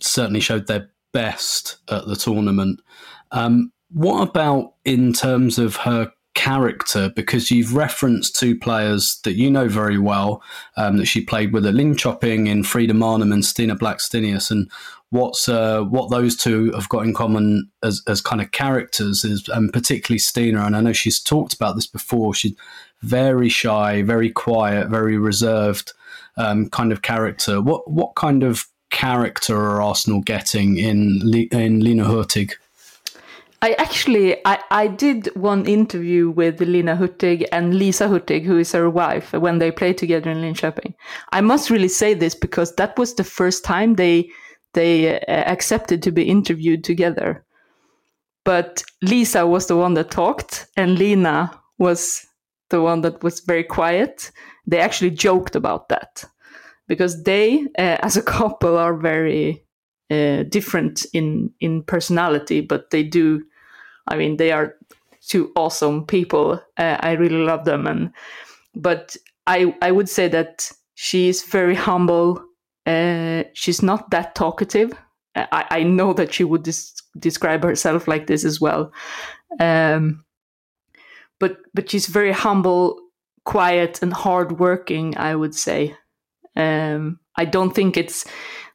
certainly 0.00 0.40
showed 0.40 0.66
their 0.66 0.90
best 1.12 1.78
at 1.88 2.06
the 2.06 2.16
tournament. 2.16 2.80
Um, 3.32 3.72
what 3.90 4.28
about 4.28 4.74
in 4.84 5.12
terms 5.12 5.58
of 5.58 5.76
her 5.76 6.12
character? 6.34 7.10
Because 7.14 7.50
you've 7.50 7.74
referenced 7.74 8.36
two 8.36 8.58
players 8.58 9.20
that 9.24 9.34
you 9.34 9.50
know 9.50 9.68
very 9.68 9.98
well 9.98 10.42
um, 10.76 10.96
that 10.96 11.06
she 11.06 11.24
played 11.24 11.52
with 11.52 11.66
at 11.66 11.74
Linköping 11.74 12.48
in 12.48 12.64
Frida 12.64 12.94
Maanum 12.94 13.32
and 13.32 13.44
Stina 13.44 13.76
Blackstenius. 13.76 14.50
And 14.50 14.70
what's 15.10 15.48
uh, 15.48 15.82
what 15.82 16.10
those 16.10 16.36
two 16.36 16.72
have 16.72 16.88
got 16.88 17.04
in 17.04 17.14
common 17.14 17.70
as, 17.82 18.02
as 18.06 18.20
kind 18.20 18.40
of 18.40 18.52
characters 18.52 19.24
is, 19.24 19.48
and 19.48 19.72
particularly 19.72 20.18
Stina. 20.18 20.64
And 20.64 20.76
I 20.76 20.80
know 20.80 20.92
she's 20.92 21.20
talked 21.20 21.54
about 21.54 21.74
this 21.74 21.86
before. 21.86 22.34
She's 22.34 22.54
very 23.02 23.48
shy, 23.48 24.02
very 24.02 24.30
quiet, 24.30 24.88
very 24.88 25.16
reserved 25.18 25.92
um, 26.36 26.68
kind 26.70 26.92
of 26.92 27.02
character. 27.02 27.60
What 27.60 27.90
what 27.90 28.14
kind 28.14 28.42
of 28.42 28.66
character 28.90 29.56
are 29.56 29.82
Arsenal 29.82 30.20
getting 30.20 30.76
in 30.76 31.20
in 31.50 31.80
Lina 31.80 32.04
Hurtig? 32.04 32.54
I 33.62 33.72
actually 33.74 34.36
I, 34.46 34.58
I 34.70 34.86
did 34.86 35.28
one 35.34 35.66
interview 35.66 36.30
with 36.30 36.60
Lina 36.60 36.96
Hurtig 36.96 37.46
and 37.52 37.74
Lisa 37.74 38.08
Hurtig, 38.08 38.44
who 38.44 38.58
is 38.58 38.72
her 38.72 38.88
wife, 38.88 39.32
when 39.32 39.58
they 39.58 39.70
played 39.70 39.98
together 39.98 40.30
in 40.30 40.38
Linköping. 40.38 40.94
I 41.32 41.42
must 41.42 41.68
really 41.68 41.88
say 41.88 42.14
this 42.14 42.34
because 42.34 42.74
that 42.76 42.98
was 42.98 43.14
the 43.14 43.24
first 43.24 43.64
time 43.64 43.94
they 43.94 44.30
they 44.72 45.20
uh, 45.20 45.20
accepted 45.28 46.02
to 46.02 46.12
be 46.12 46.22
interviewed 46.22 46.84
together. 46.84 47.44
But 48.44 48.82
Lisa 49.02 49.46
was 49.46 49.66
the 49.66 49.76
one 49.76 49.94
that 49.94 50.10
talked, 50.10 50.66
and 50.76 50.98
Lina 50.98 51.50
was 51.78 52.26
the 52.70 52.80
one 52.80 53.02
that 53.02 53.22
was 53.22 53.40
very 53.40 53.64
quiet. 53.64 54.30
They 54.66 54.78
actually 54.78 55.10
joked 55.10 55.54
about 55.54 55.88
that 55.90 56.24
because 56.88 57.24
they, 57.24 57.66
uh, 57.78 57.98
as 58.02 58.16
a 58.16 58.22
couple, 58.22 58.78
are 58.78 58.96
very 58.96 59.66
uh, 60.10 60.44
different 60.44 61.04
in 61.12 61.50
in 61.60 61.82
personality, 61.82 62.62
but 62.62 62.90
they 62.90 63.02
do. 63.02 63.42
I 64.08 64.16
mean, 64.16 64.36
they 64.36 64.52
are 64.52 64.74
two 65.26 65.52
awesome 65.56 66.06
people. 66.06 66.60
Uh, 66.76 66.96
I 67.00 67.12
really 67.12 67.44
love 67.44 67.64
them, 67.64 67.86
and 67.86 68.12
but 68.74 69.16
I 69.46 69.74
I 69.82 69.90
would 69.90 70.08
say 70.08 70.28
that 70.28 70.70
she 70.94 71.28
is 71.28 71.42
very 71.42 71.74
humble. 71.74 72.44
Uh, 72.86 73.44
she's 73.54 73.82
not 73.82 74.10
that 74.10 74.34
talkative. 74.34 74.92
I, 75.36 75.64
I 75.70 75.82
know 75.84 76.12
that 76.14 76.34
she 76.34 76.44
would 76.44 76.64
des- 76.64 76.92
describe 77.18 77.62
herself 77.62 78.08
like 78.08 78.26
this 78.26 78.44
as 78.44 78.60
well. 78.60 78.92
Um, 79.60 80.24
but 81.38 81.58
but 81.74 81.90
she's 81.90 82.06
very 82.06 82.32
humble, 82.32 82.98
quiet, 83.44 84.02
and 84.02 84.12
hardworking. 84.12 85.16
I 85.16 85.34
would 85.34 85.54
say. 85.54 85.94
Um, 86.56 87.20
I 87.36 87.44
don't 87.44 87.74
think 87.74 87.96
it's. 87.96 88.26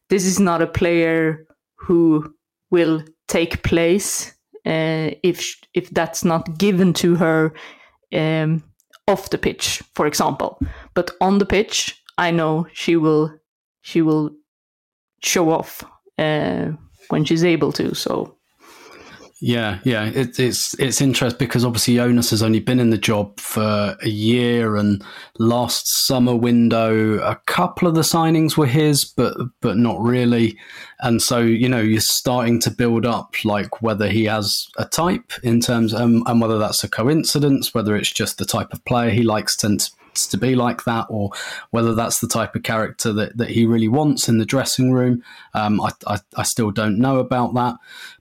This 0.10 0.26
is 0.26 0.40
not 0.40 0.62
a 0.62 0.68
player 0.68 1.46
who 1.76 2.34
will 2.70 3.04
take 3.28 3.64
place 3.64 4.35
uh, 4.66 5.12
if 5.24 5.56
if 5.74 5.90
that's 5.92 6.24
not 6.24 6.58
given 6.58 6.94
to 6.94 7.16
her 7.16 7.54
um, 8.14 8.64
off 9.08 9.30
the 9.30 9.38
pitch, 9.38 9.84
for 9.94 10.08
example. 10.08 10.60
But 10.94 11.12
on 11.22 11.38
the 11.38 11.46
pitch, 11.46 12.02
I 12.18 12.32
know 12.32 12.68
she 12.74 12.96
will 12.96 13.32
she 13.82 14.02
will 14.02 14.32
show 15.24 15.52
off 15.52 15.84
uh, 16.18 16.72
when 17.10 17.26
she's 17.26 17.44
able 17.44 17.72
to. 17.74 17.94
So 17.94 18.35
yeah, 19.42 19.80
yeah, 19.84 20.06
it, 20.06 20.40
it's 20.40 20.80
it's 20.80 21.02
interesting 21.02 21.46
because 21.46 21.66
obviously 21.66 21.96
Jonas 21.96 22.30
has 22.30 22.42
only 22.42 22.62
been 22.62 22.80
in 22.80 22.92
the 22.92 22.98
job 22.98 23.38
for 23.38 23.98
a 24.02 24.08
year, 24.08 24.78
and 24.78 25.04
last 25.40 26.08
summer 26.08 26.34
window, 26.34 27.20
a 27.20 27.36
couple 27.46 27.86
of 27.86 27.96
the 27.96 28.02
signings 28.02 28.56
were 28.56 28.66
his, 28.66 29.04
but 29.04 29.36
but 29.60 29.76
not 29.76 30.00
really, 30.00 30.58
and 31.02 31.22
so 31.22 31.40
you 31.40 31.68
know 31.68 31.82
you're 31.82 32.00
starting 32.00 32.62
to 32.62 32.72
build 32.72 33.06
up 33.06 33.44
like 33.44 33.82
whether 33.82 34.08
he 34.08 34.24
has 34.24 34.68
a 34.78 34.86
type 34.86 35.34
in 35.44 35.60
terms, 35.60 35.94
um, 35.94 36.24
and 36.28 36.40
whether 36.40 36.58
that's 36.58 36.86
a 36.86 36.90
coincidence, 36.90 37.74
whether 37.74 37.94
it's 37.94 38.14
just 38.14 38.38
the 38.38 38.46
type 38.46 38.72
of 38.72 38.86
player 38.86 39.10
he 39.10 39.24
likes 39.24 39.58
to 39.58 39.78
to 40.16 40.38
be 40.38 40.56
like 40.56 40.84
that, 40.86 41.06
or 41.10 41.32
whether 41.72 41.94
that's 41.94 42.20
the 42.20 42.28
type 42.28 42.56
of 42.56 42.64
character 42.64 43.12
that, 43.14 43.38
that 43.38 43.50
he 43.50 43.66
really 43.66 43.88
wants 43.88 44.28
in 44.28 44.38
the 44.38 44.46
dressing 44.46 44.92
room. 44.92 45.24
Um, 45.54 45.82
I, 45.82 45.92
I, 46.08 46.20
I, 46.38 46.44
still 46.44 46.72
don't 46.72 46.98
know 46.98 47.20
about 47.20 47.54
that. 47.56 47.76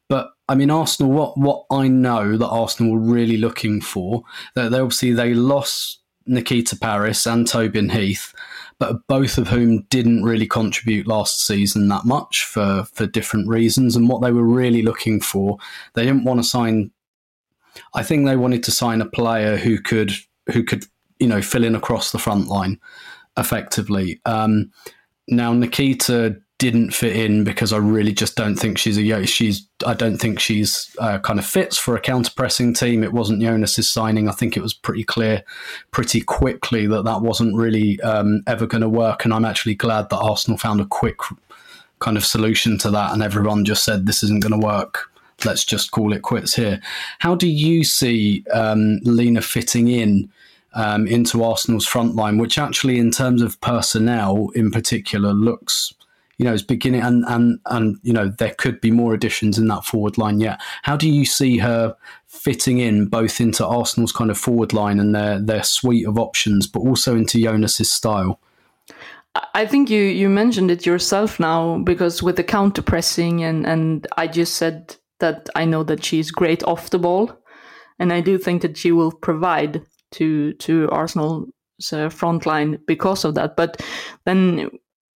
But 0.08 0.30
I 0.48 0.54
mean, 0.54 0.70
Arsenal. 0.70 1.12
What 1.12 1.38
what 1.38 1.64
I 1.70 1.88
know 1.88 2.36
that 2.36 2.48
Arsenal 2.48 2.92
were 2.92 3.12
really 3.12 3.36
looking 3.36 3.80
for, 3.80 4.22
that 4.54 4.70
they 4.70 4.78
obviously 4.78 5.12
they 5.12 5.34
lost 5.34 6.00
Nikita 6.26 6.76
Parris 6.76 7.26
and 7.26 7.46
Tobin 7.46 7.90
Heath, 7.90 8.34
but 8.78 9.06
both 9.06 9.38
of 9.38 9.48
whom 9.48 9.82
didn't 9.84 10.24
really 10.24 10.46
contribute 10.46 11.06
last 11.06 11.46
season 11.46 11.88
that 11.88 12.04
much 12.04 12.44
for 12.44 12.84
for 12.92 13.06
different 13.06 13.48
reasons. 13.48 13.96
And 13.96 14.08
what 14.08 14.22
they 14.22 14.32
were 14.32 14.44
really 14.44 14.82
looking 14.82 15.20
for, 15.20 15.58
they 15.94 16.04
didn't 16.04 16.24
want 16.24 16.40
to 16.40 16.48
sign. 16.48 16.90
I 17.94 18.02
think 18.02 18.26
they 18.26 18.36
wanted 18.36 18.62
to 18.64 18.70
sign 18.70 19.00
a 19.00 19.08
player 19.08 19.56
who 19.56 19.80
could 19.80 20.12
who 20.52 20.62
could 20.62 20.84
you 21.18 21.26
know 21.26 21.40
fill 21.40 21.64
in 21.64 21.74
across 21.74 22.12
the 22.12 22.18
front 22.18 22.48
line 22.48 22.78
effectively. 23.36 24.20
Um, 24.26 24.70
now 25.28 25.52
Nikita 25.52 26.36
didn't 26.64 26.92
fit 26.92 27.14
in 27.14 27.44
because 27.44 27.74
I 27.74 27.76
really 27.76 28.12
just 28.12 28.36
don't 28.36 28.56
think 28.56 28.78
she's 28.78 28.96
a 28.96 29.26
she's 29.26 29.68
I 29.86 29.92
don't 29.92 30.16
think 30.16 30.40
she's 30.40 30.96
uh, 30.98 31.18
kind 31.18 31.38
of 31.38 31.44
fits 31.44 31.76
for 31.76 31.94
a 31.94 32.00
counter 32.00 32.32
pressing 32.34 32.72
team. 32.72 33.04
It 33.04 33.12
wasn't 33.12 33.42
Jonas's 33.42 33.90
signing. 33.90 34.30
I 34.30 34.32
think 34.32 34.56
it 34.56 34.62
was 34.62 34.72
pretty 34.72 35.04
clear, 35.04 35.42
pretty 35.90 36.22
quickly 36.22 36.86
that 36.86 37.04
that 37.04 37.20
wasn't 37.20 37.54
really 37.54 38.00
um, 38.00 38.42
ever 38.46 38.66
going 38.66 38.80
to 38.80 38.88
work. 38.88 39.26
And 39.26 39.34
I'm 39.34 39.44
actually 39.44 39.74
glad 39.74 40.08
that 40.08 40.16
Arsenal 40.16 40.56
found 40.56 40.80
a 40.80 40.86
quick 40.86 41.18
kind 41.98 42.16
of 42.16 42.24
solution 42.24 42.78
to 42.78 42.90
that, 42.92 43.12
and 43.12 43.22
everyone 43.22 43.66
just 43.66 43.84
said 43.84 44.06
this 44.06 44.22
isn't 44.22 44.42
going 44.42 44.58
to 44.58 44.66
work. 44.66 45.10
Let's 45.44 45.66
just 45.66 45.90
call 45.90 46.14
it 46.14 46.22
quits 46.22 46.54
here. 46.54 46.80
How 47.18 47.34
do 47.34 47.46
you 47.46 47.84
see 47.84 48.42
um, 48.52 49.00
Lina 49.02 49.42
fitting 49.42 49.88
in? 49.88 50.30
Um, 50.76 51.06
into 51.06 51.44
Arsenal's 51.44 51.86
front 51.86 52.16
line, 52.16 52.36
which 52.36 52.58
actually, 52.58 52.98
in 52.98 53.12
terms 53.12 53.42
of 53.42 53.60
personnel 53.60 54.48
in 54.56 54.72
particular, 54.72 55.32
looks 55.32 55.94
you 56.38 56.44
know, 56.44 56.52
it's 56.52 56.62
beginning 56.62 57.00
and, 57.00 57.24
and, 57.26 57.58
and, 57.66 57.96
you 58.02 58.12
know, 58.12 58.28
there 58.28 58.54
could 58.56 58.80
be 58.80 58.90
more 58.90 59.14
additions 59.14 59.58
in 59.58 59.68
that 59.68 59.84
forward 59.84 60.18
line 60.18 60.40
yet. 60.40 60.60
How 60.82 60.96
do 60.96 61.08
you 61.08 61.24
see 61.24 61.58
her 61.58 61.96
fitting 62.26 62.78
in 62.78 63.06
both 63.06 63.40
into 63.40 63.66
Arsenal's 63.66 64.12
kind 64.12 64.30
of 64.30 64.38
forward 64.38 64.72
line 64.72 64.98
and 64.98 65.14
their, 65.14 65.38
their 65.38 65.62
suite 65.62 66.06
of 66.06 66.18
options, 66.18 66.66
but 66.66 66.80
also 66.80 67.16
into 67.16 67.40
Jonas's 67.40 67.90
style? 67.90 68.40
I 69.54 69.66
think 69.66 69.90
you, 69.90 70.00
you 70.00 70.28
mentioned 70.28 70.70
it 70.70 70.86
yourself 70.86 71.40
now 71.40 71.78
because 71.78 72.22
with 72.22 72.36
the 72.36 72.44
counter 72.44 72.82
pressing 72.82 73.42
and, 73.42 73.66
and 73.66 74.06
I 74.16 74.28
just 74.28 74.54
said 74.54 74.96
that 75.18 75.48
I 75.56 75.64
know 75.64 75.82
that 75.84 76.04
she's 76.04 76.30
great 76.30 76.62
off 76.64 76.90
the 76.90 76.98
ball 76.98 77.36
and 77.98 78.12
I 78.12 78.20
do 78.20 78.38
think 78.38 78.62
that 78.62 78.76
she 78.76 78.92
will 78.92 79.12
provide 79.12 79.82
to 80.12 80.52
to 80.54 80.88
Arsenal's 80.90 81.50
uh, 81.92 82.08
front 82.08 82.46
line 82.46 82.78
because 82.86 83.24
of 83.24 83.34
that. 83.34 83.56
But 83.56 83.82
then 84.24 84.70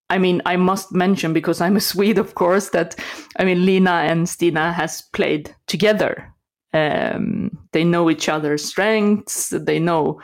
I 0.09 0.17
mean, 0.17 0.41
I 0.45 0.55
must 0.55 0.93
mention 0.93 1.33
because 1.33 1.59
I'm 1.59 1.75
a 1.75 1.81
Swede, 1.81 2.17
of 2.17 2.35
course, 2.35 2.69
that 2.69 2.95
I 3.37 3.45
mean, 3.45 3.65
Lina 3.65 3.91
and 3.91 4.27
Stina 4.27 4.71
has 4.71 5.01
played 5.13 5.53
together. 5.67 6.33
Um, 6.73 7.57
they 7.71 7.83
know 7.83 8.09
each 8.09 8.29
other's 8.29 8.63
strengths. 8.63 9.49
They 9.49 9.79
know 9.79 10.21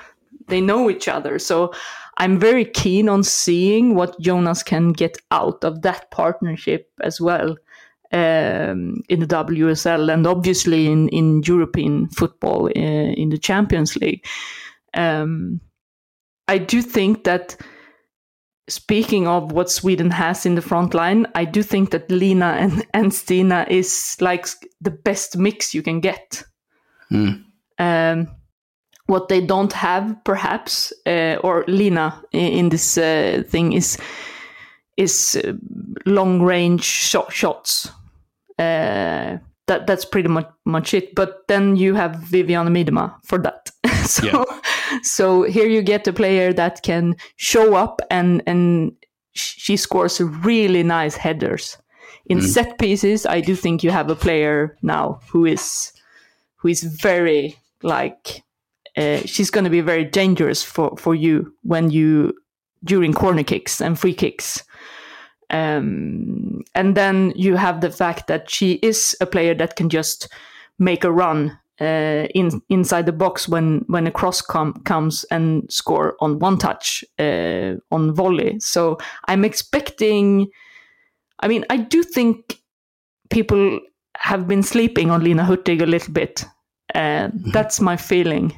they 0.47 0.61
know 0.61 0.89
each 0.89 1.07
other. 1.07 1.39
So 1.39 1.73
I'm 2.17 2.39
very 2.39 2.65
keen 2.65 3.09
on 3.09 3.23
seeing 3.23 3.95
what 3.95 4.19
Jonas 4.19 4.63
can 4.63 4.91
get 4.91 5.17
out 5.31 5.63
of 5.63 5.81
that 5.81 6.11
partnership 6.11 6.91
as 7.01 7.19
well 7.19 7.57
um, 8.11 9.01
in 9.09 9.19
the 9.19 9.27
WSL 9.27 10.13
and 10.13 10.27
obviously 10.27 10.87
in, 10.87 11.09
in 11.09 11.41
European 11.43 12.07
football 12.09 12.67
uh, 12.67 12.69
in 12.79 13.29
the 13.29 13.37
Champions 13.37 13.95
League. 13.95 14.25
Um, 14.93 15.59
I 16.47 16.59
do 16.59 16.81
think 16.81 17.23
that 17.23 17.57
speaking 18.67 19.27
of 19.27 19.51
what 19.51 19.69
Sweden 19.69 20.11
has 20.11 20.45
in 20.45 20.55
the 20.55 20.61
front 20.61 20.93
line, 20.93 21.27
I 21.35 21.45
do 21.45 21.63
think 21.63 21.91
that 21.91 22.09
Lina 22.09 22.55
and, 22.59 22.85
and 22.93 23.13
Stina 23.13 23.65
is 23.69 24.15
like 24.19 24.47
the 24.81 24.91
best 24.91 25.37
mix 25.37 25.73
you 25.73 25.81
can 25.81 25.99
get. 25.99 26.43
Mm. 27.11 27.43
Um, 27.79 28.27
what 29.07 29.27
they 29.27 29.41
don't 29.41 29.73
have, 29.73 30.15
perhaps, 30.23 30.93
uh, 31.05 31.37
or 31.43 31.65
Lina 31.67 32.23
in, 32.31 32.53
in 32.53 32.69
this 32.69 32.97
uh, 32.97 33.43
thing 33.47 33.73
is 33.73 33.97
is 34.95 35.41
uh, 35.43 35.53
long 36.05 36.41
range 36.41 36.83
shot, 36.83 37.33
shots. 37.33 37.89
That 39.67 39.87
that's 39.87 40.05
pretty 40.05 40.27
much 40.29 40.49
much 40.65 40.93
it. 40.93 41.15
But 41.15 41.47
then 41.47 41.75
you 41.75 41.95
have 41.95 42.11
Vivianne 42.11 42.69
Miedema 42.69 43.15
for 43.23 43.37
that. 43.39 43.71
so 44.05 44.25
yeah. 44.25 44.59
so 45.03 45.43
here 45.43 45.67
you 45.67 45.81
get 45.81 46.07
a 46.07 46.13
player 46.13 46.53
that 46.53 46.83
can 46.83 47.15
show 47.37 47.75
up 47.75 48.01
and 48.09 48.43
and 48.45 48.93
she 49.33 49.77
scores 49.77 50.21
really 50.21 50.83
nice 50.83 51.15
headers. 51.15 51.77
In 52.25 52.39
mm. 52.39 52.43
set 52.43 52.77
pieces, 52.77 53.25
I 53.25 53.41
do 53.41 53.55
think 53.55 53.83
you 53.83 53.91
have 53.91 54.09
a 54.09 54.15
player 54.15 54.77
now 54.81 55.19
who 55.29 55.45
is 55.45 55.91
who 56.55 56.69
is 56.69 56.83
very 56.83 57.57
like 57.81 58.43
uh, 58.95 59.17
she's 59.25 59.49
going 59.49 59.63
to 59.63 59.69
be 59.69 59.81
very 59.81 60.05
dangerous 60.05 60.63
for 60.63 60.95
for 60.97 61.15
you 61.15 61.53
when 61.63 61.89
you 61.89 62.33
during 62.83 63.13
corner 63.13 63.43
kicks 63.43 63.81
and 63.81 63.99
free 63.99 64.13
kicks. 64.13 64.63
Um, 65.53 66.63
and 66.73 66.97
then 66.97 67.31
you 67.35 67.55
have 67.55 67.81
the 67.81 67.91
fact 67.91 68.27
that 68.27 68.49
she 68.49 68.73
is 68.81 69.15
a 69.21 69.25
player 69.25 69.53
that 69.55 69.75
can 69.75 69.87
just 69.87 70.27
make 70.79 71.03
a 71.03 71.11
run 71.11 71.57
uh, 71.79 72.27
in 72.33 72.61
inside 72.69 73.05
the 73.05 73.11
box 73.11 73.47
when 73.47 73.85
when 73.87 74.07
a 74.07 74.11
cross 74.11 74.41
com- 74.41 74.81
comes 74.83 75.25
and 75.31 75.71
score 75.71 76.15
on 76.19 76.39
one 76.39 76.57
touch 76.57 77.05
uh, 77.19 77.75
on 77.91 78.13
volley. 78.13 78.59
So 78.59 78.97
I'm 79.27 79.45
expecting. 79.45 80.47
I 81.39 81.47
mean, 81.47 81.65
I 81.69 81.77
do 81.77 82.03
think 82.03 82.59
people 83.29 83.79
have 84.17 84.47
been 84.47 84.63
sleeping 84.63 85.11
on 85.11 85.23
Lina 85.23 85.43
Hurtig 85.43 85.81
a 85.81 85.85
little 85.85 86.13
bit. 86.13 86.45
Uh, 86.95 87.27
mm-hmm. 87.27 87.51
That's 87.51 87.79
my 87.81 87.97
feeling 87.97 88.57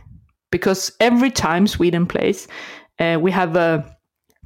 because 0.52 0.92
every 1.00 1.32
time 1.32 1.68
Sweden 1.68 2.06
plays, 2.06 2.48
uh, 3.00 3.18
we 3.20 3.32
have 3.32 3.56
a 3.56 3.84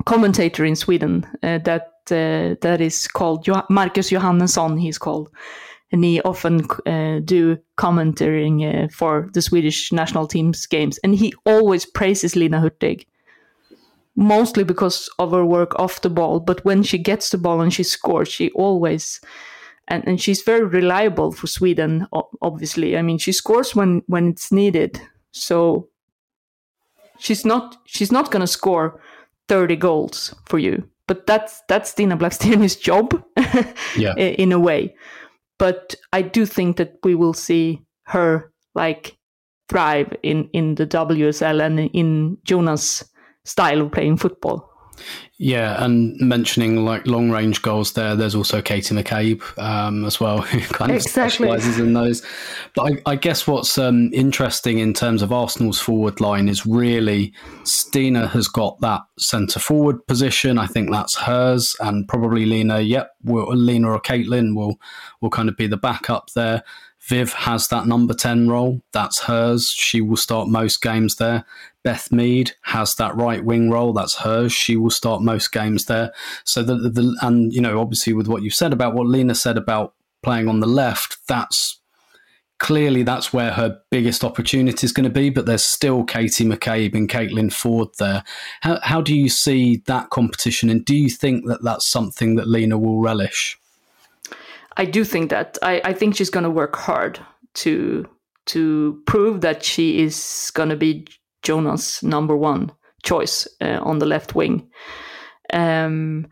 commentator 0.05 0.63
in 0.65 0.75
Sweden 0.75 1.25
uh, 1.43 1.57
that 1.59 1.91
that 2.09 2.81
is 2.81 3.07
called 3.07 3.43
jo- 3.43 3.65
Marcus 3.69 4.11
Johannesson. 4.11 4.79
He's 4.79 4.97
called, 4.97 5.29
and 5.91 6.03
he 6.03 6.21
often 6.21 6.65
uh, 6.85 7.19
do 7.23 7.57
commentating 7.77 8.63
uh, 8.63 8.87
for 8.89 9.29
the 9.33 9.41
Swedish 9.41 9.91
national 9.91 10.27
team's 10.27 10.65
games, 10.65 10.99
and 11.03 11.15
he 11.15 11.33
always 11.45 11.85
praises 11.85 12.35
Lina 12.35 12.59
Hurtig. 12.59 13.05
Mostly 14.15 14.65
because 14.65 15.09
of 15.17 15.31
her 15.31 15.45
work 15.45 15.79
off 15.79 16.01
the 16.01 16.09
ball, 16.09 16.41
but 16.41 16.65
when 16.65 16.83
she 16.83 16.97
gets 16.97 17.29
the 17.29 17.37
ball 17.37 17.61
and 17.61 17.73
she 17.73 17.83
scores, 17.83 18.27
she 18.27 18.49
always 18.51 19.21
and, 19.89 20.07
and 20.07 20.21
she's 20.21 20.41
very 20.41 20.65
reliable 20.65 21.31
for 21.31 21.47
Sweden. 21.47 22.05
Obviously, 22.41 22.97
I 22.97 23.01
mean 23.01 23.17
she 23.17 23.31
scores 23.31 23.75
when 23.75 24.01
when 24.07 24.29
it's 24.29 24.51
needed. 24.51 25.01
So 25.31 25.89
she's 27.17 27.45
not 27.45 27.77
she's 27.85 28.11
not 28.11 28.31
going 28.31 28.41
to 28.41 28.47
score 28.47 28.99
30 29.47 29.75
goals 29.75 30.35
for 30.45 30.59
you 30.59 30.87
but 31.09 31.25
that's 31.25 31.63
that's 31.67 31.89
Stina 31.89 32.15
Blackstenius' 32.15 32.79
job 32.89 33.21
yeah. 33.97 34.13
in 34.15 34.51
a 34.51 34.59
way. 34.59 34.95
But 35.57 35.95
I 36.13 36.21
do 36.21 36.45
think 36.45 36.77
that 36.77 36.97
we 37.03 37.15
will 37.15 37.33
see 37.33 37.81
her 38.03 38.53
like 38.75 39.17
thrive 39.69 40.15
in 40.21 40.49
in 40.53 40.75
the 40.75 40.85
WSL 40.85 41.65
and 41.65 41.79
in 41.79 42.37
Jonas' 42.43 43.03
style 43.43 43.81
of 43.81 43.91
playing 43.91 44.17
football. 44.17 44.68
Yeah, 45.41 45.81
and 45.83 46.19
mentioning 46.19 46.83
like 46.83 47.07
long 47.07 47.31
range 47.31 47.61
goals 47.61 47.93
there, 47.93 48.13
there's 48.13 48.35
also 48.35 48.61
Katie 48.61 48.93
McCabe 48.93 49.41
um, 49.57 50.03
as 50.03 50.19
well, 50.19 50.41
who 50.41 50.59
kind 50.59 50.91
of 50.91 50.97
exactly. 50.97 51.47
specialises 51.47 51.79
in 51.79 51.93
those. 51.93 52.21
But 52.75 52.91
I, 52.91 53.11
I 53.11 53.15
guess 53.15 53.47
what's 53.47 53.77
um, 53.77 54.11
interesting 54.13 54.79
in 54.79 54.93
terms 54.93 55.21
of 55.21 55.31
Arsenal's 55.31 55.79
forward 55.79 56.19
line 56.19 56.49
is 56.49 56.65
really 56.65 57.33
Stina 57.63 58.27
has 58.27 58.49
got 58.49 58.81
that 58.81 59.01
centre 59.17 59.59
forward 59.59 60.05
position. 60.07 60.57
I 60.57 60.67
think 60.67 60.91
that's 60.91 61.15
hers, 61.15 61.73
and 61.79 62.05
probably 62.05 62.45
Lina, 62.45 62.81
Yep, 62.81 63.09
will, 63.23 63.55
Lina 63.55 63.91
or 63.91 64.01
Caitlin 64.01 64.55
will 64.55 64.77
will 65.21 65.29
kind 65.29 65.47
of 65.47 65.55
be 65.55 65.67
the 65.67 65.77
backup 65.77 66.31
there. 66.31 66.63
Viv 67.09 67.33
has 67.33 67.67
that 67.69 67.87
number 67.87 68.13
10 68.13 68.49
role. 68.49 68.81
That's 68.93 69.23
hers. 69.23 69.67
She 69.75 69.99
will 69.99 70.15
start 70.15 70.47
most 70.47 70.81
games 70.81 71.15
there. 71.15 71.43
Beth 71.83 72.11
Mead 72.11 72.51
has 72.63 72.93
that 72.95 73.15
right 73.15 73.43
wing 73.43 73.71
role. 73.71 73.93
That's 73.93 74.17
hers. 74.19 74.53
She 74.53 74.75
will 74.75 74.91
start 74.91 75.23
most 75.23 75.51
games 75.51 75.85
there. 75.85 76.13
So 76.45 76.61
the, 76.61 76.75
the 76.75 77.17
and 77.21 77.51
you 77.51 77.61
know 77.61 77.79
obviously 77.79 78.13
with 78.13 78.27
what 78.27 78.43
you've 78.43 78.53
said 78.53 78.73
about 78.73 78.93
what 78.93 79.07
Lina 79.07 79.33
said 79.33 79.57
about 79.57 79.93
playing 80.21 80.47
on 80.47 80.59
the 80.59 80.67
left, 80.67 81.17
that's 81.27 81.79
clearly 82.59 83.01
that's 83.01 83.33
where 83.33 83.51
her 83.51 83.79
biggest 83.89 84.23
opportunity 84.23 84.85
is 84.85 84.93
going 84.93 85.05
to 85.05 85.09
be. 85.09 85.31
But 85.31 85.47
there's 85.47 85.65
still 85.65 86.03
Katie 86.03 86.45
McCabe 86.45 86.93
and 86.93 87.09
Caitlin 87.09 87.49
Foord 87.49 87.95
there. 87.97 88.23
How 88.61 88.79
how 88.83 89.01
do 89.01 89.17
you 89.17 89.29
see 89.29 89.77
that 89.87 90.11
competition, 90.11 90.69
and 90.69 90.85
do 90.85 90.95
you 90.95 91.09
think 91.09 91.47
that 91.47 91.63
that's 91.63 91.89
something 91.89 92.35
that 92.35 92.47
Lina 92.47 92.77
will 92.77 93.01
relish? 93.01 93.58
I 94.79 94.85
do 94.85 95.03
think 95.03 95.29
that 95.29 95.57
I, 95.61 95.81
I 95.83 95.93
think 95.93 96.15
she's 96.15 96.29
going 96.29 96.45
to 96.45 96.49
work 96.49 96.75
hard 96.77 97.19
to 97.55 98.07
to 98.45 99.03
prove 99.05 99.41
that 99.41 99.63
she 99.63 100.01
is 100.01 100.51
going 100.55 100.69
to 100.69 100.77
be 100.77 101.05
Jonas' 101.43 102.01
number 102.01 102.35
one 102.35 102.71
choice 103.03 103.45
uh, 103.61 103.79
on 103.81 103.99
the 103.99 104.05
left 104.05 104.35
wing. 104.35 104.69
Um, 105.53 106.27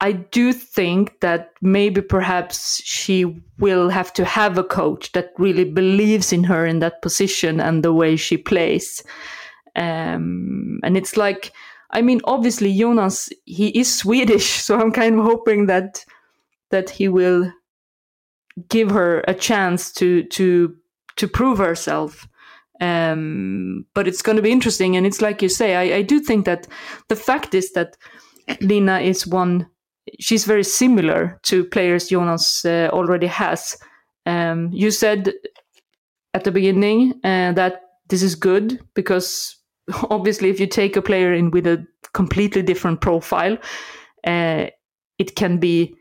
I 0.00 0.12
do 0.12 0.54
think 0.54 1.20
that 1.20 1.50
maybe 1.60 2.00
perhaps 2.00 2.82
she 2.82 3.26
will 3.58 3.90
have 3.90 4.14
to 4.14 4.24
have 4.24 4.56
a 4.56 4.64
coach 4.64 5.12
that 5.12 5.32
really 5.36 5.64
believes 5.64 6.32
in 6.32 6.44
her 6.44 6.64
in 6.64 6.78
that 6.78 7.02
position 7.02 7.60
and 7.60 7.84
the 7.84 7.92
way 7.92 8.16
she 8.16 8.38
plays. 8.38 9.04
Um, 9.76 10.80
and 10.82 10.96
it's 10.96 11.18
like, 11.18 11.52
I 11.90 12.00
mean, 12.00 12.22
obviously 12.24 12.76
Jonas, 12.76 13.28
he 13.44 13.68
is 13.78 13.94
Swedish, 13.94 14.46
so 14.64 14.80
I'm 14.80 14.90
kind 14.90 15.18
of 15.18 15.24
hoping 15.26 15.66
that 15.66 16.02
that 16.70 16.88
he 16.88 17.08
will 17.08 17.52
give 18.68 18.90
her 18.90 19.24
a 19.26 19.34
chance 19.34 19.92
to 19.92 20.24
to 20.24 20.74
to 21.16 21.28
prove 21.28 21.58
herself. 21.58 22.26
Um, 22.80 23.84
but 23.94 24.08
it's 24.08 24.22
going 24.22 24.36
to 24.36 24.42
be 24.42 24.52
interesting, 24.52 24.96
and 24.96 25.06
it's 25.06 25.20
like 25.20 25.42
you 25.42 25.48
say. 25.48 25.76
I, 25.76 25.98
I 25.98 26.02
do 26.02 26.18
think 26.20 26.46
that 26.46 26.66
the 27.08 27.16
fact 27.16 27.54
is 27.54 27.72
that 27.72 27.96
Lina 28.60 29.00
is 29.00 29.26
one. 29.26 29.66
She's 30.18 30.44
very 30.44 30.64
similar 30.64 31.38
to 31.44 31.64
players 31.64 32.08
Jonas 32.08 32.64
uh, 32.64 32.88
already 32.92 33.26
has. 33.26 33.76
Um, 34.24 34.70
you 34.72 34.90
said 34.90 35.32
at 36.32 36.44
the 36.44 36.50
beginning 36.50 37.12
uh, 37.22 37.52
that 37.52 37.82
this 38.08 38.22
is 38.22 38.34
good 38.34 38.80
because 38.94 39.56
obviously, 40.10 40.50
if 40.50 40.60
you 40.60 40.66
take 40.66 40.96
a 40.96 41.02
player 41.02 41.32
in 41.32 41.50
with 41.50 41.66
a 41.66 41.84
completely 42.12 42.62
different 42.62 43.00
profile, 43.00 43.58
uh, 44.26 44.66
it 45.18 45.36
can 45.36 45.58
be 45.58 45.96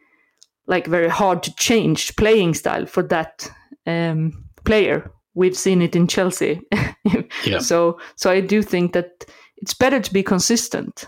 like 0.70 0.86
very 0.86 1.10
hard 1.10 1.44
to 1.44 1.54
change 1.56 2.16
playing 2.16 2.54
style 2.54 2.86
for 2.86 3.04
that 3.04 3.52
um, 3.86 4.32
player. 4.64 5.12
We've 5.34 5.58
seen 5.58 5.82
it 5.82 5.96
in 5.96 6.08
Chelsea. 6.08 6.62
yeah. 7.46 7.60
So 7.60 8.00
so 8.16 8.32
I 8.32 8.40
do 8.40 8.62
think 8.62 8.94
that 8.94 9.26
it's 9.58 9.74
better 9.74 10.00
to 10.00 10.14
be 10.14 10.24
consistent, 10.24 11.06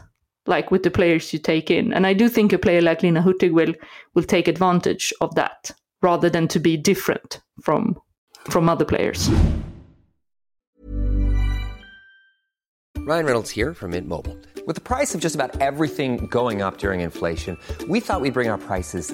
like 0.48 0.72
with 0.72 0.84
the 0.84 0.92
players 0.92 1.32
you 1.32 1.40
take 1.40 1.72
in. 1.72 1.94
And 1.94 2.06
I 2.06 2.14
do 2.14 2.28
think 2.28 2.52
a 2.52 2.58
player 2.58 2.82
like 2.82 3.04
Lina 3.04 3.22
Hurtig 3.22 3.54
will 3.54 3.74
will 4.16 4.24
take 4.24 4.48
advantage 4.48 5.14
of 5.22 5.34
that 5.36 5.72
rather 6.02 6.30
than 6.30 6.48
to 6.50 6.60
be 6.60 6.76
different 6.76 7.40
from 7.64 7.96
from 8.50 8.68
other 8.68 8.86
players. 8.86 9.30
Ryan 12.98 13.26
Reynolds 13.26 13.52
here 13.52 13.74
from 13.74 13.92
Mint 13.92 14.08
Mobile. 14.08 14.38
With 14.68 14.76
the 14.76 14.82
price 14.82 15.16
of 15.16 15.22
just 15.22 15.36
about 15.36 15.60
everything 15.60 16.28
going 16.28 16.62
up 16.62 16.78
during 16.78 17.02
inflation, 17.02 17.58
we 17.88 18.00
thought 18.00 18.22
we'd 18.22 18.34
bring 18.34 18.50
our 18.50 18.60
prices 18.60 19.14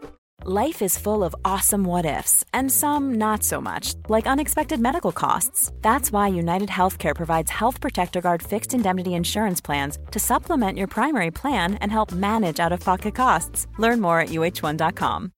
Life 0.43 0.81
is 0.81 0.97
full 0.97 1.23
of 1.23 1.35
awesome 1.45 1.83
what 1.83 2.03
ifs, 2.03 2.43
and 2.51 2.71
some 2.71 3.13
not 3.19 3.43
so 3.43 3.61
much, 3.61 3.93
like 4.09 4.25
unexpected 4.25 4.79
medical 4.79 5.11
costs. 5.11 5.71
That's 5.83 6.11
why 6.11 6.29
United 6.29 6.69
Healthcare 6.69 7.15
provides 7.15 7.51
Health 7.51 7.79
Protector 7.79 8.21
Guard 8.21 8.41
fixed 8.41 8.73
indemnity 8.73 9.13
insurance 9.13 9.61
plans 9.61 9.99
to 10.09 10.19
supplement 10.19 10.79
your 10.79 10.87
primary 10.87 11.29
plan 11.29 11.75
and 11.75 11.91
help 11.91 12.11
manage 12.11 12.59
out 12.59 12.73
of 12.73 12.79
pocket 12.79 13.13
costs. 13.13 13.67
Learn 13.77 14.01
more 14.01 14.19
at 14.19 14.29
uh1.com. 14.29 15.31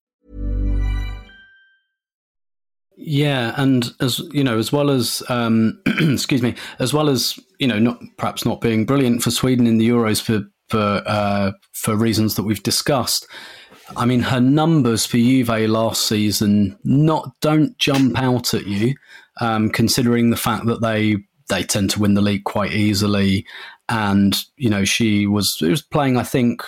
Yeah, 2.96 3.56
and 3.58 3.92
as 4.00 4.20
you 4.32 4.46
know, 4.46 4.58
as 4.58 4.72
well 4.72 4.90
as 4.90 5.22
um, 5.28 5.82
excuse 5.86 6.42
me, 6.42 6.56
as 6.80 6.94
well 6.94 7.10
as 7.10 7.38
you 7.60 7.68
know, 7.68 7.78
not 7.78 8.00
perhaps 8.18 8.46
not 8.46 8.62
being 8.62 8.86
brilliant 8.86 9.22
for 9.22 9.32
Sweden 9.32 9.68
in 9.68 9.80
the 9.80 9.90
Euros 9.90 10.22
for 10.22 10.48
for 10.70 11.04
uh, 11.06 11.52
for 11.74 11.98
reasons 11.98 12.36
that 12.36 12.44
we've 12.44 12.64
discussed 12.64 13.28
I 13.96 14.06
mean, 14.06 14.22
her 14.22 14.40
numbers 14.40 15.06
for 15.06 15.18
Juve 15.18 15.50
last 15.50 16.08
season 16.08 16.78
not 16.84 17.32
don't 17.42 17.78
jump 17.78 18.18
out 18.18 18.54
at 18.54 18.66
you, 18.66 18.96
um, 19.40 19.70
considering 19.70 20.30
the 20.30 20.38
fact 20.38 20.66
that 20.66 20.82
they 20.82 21.18
they 21.50 21.64
tend 21.64 21.90
to 21.92 22.00
win 22.00 22.14
the 22.14 22.22
league 22.22 22.44
quite 22.46 22.72
easily, 22.72 23.46
and 23.90 24.36
you 24.58 24.70
know 24.70 24.84
she 24.84 25.28
was 25.28 25.58
was 25.62 25.82
playing, 25.82 26.18
I 26.18 26.24
think, 26.24 26.64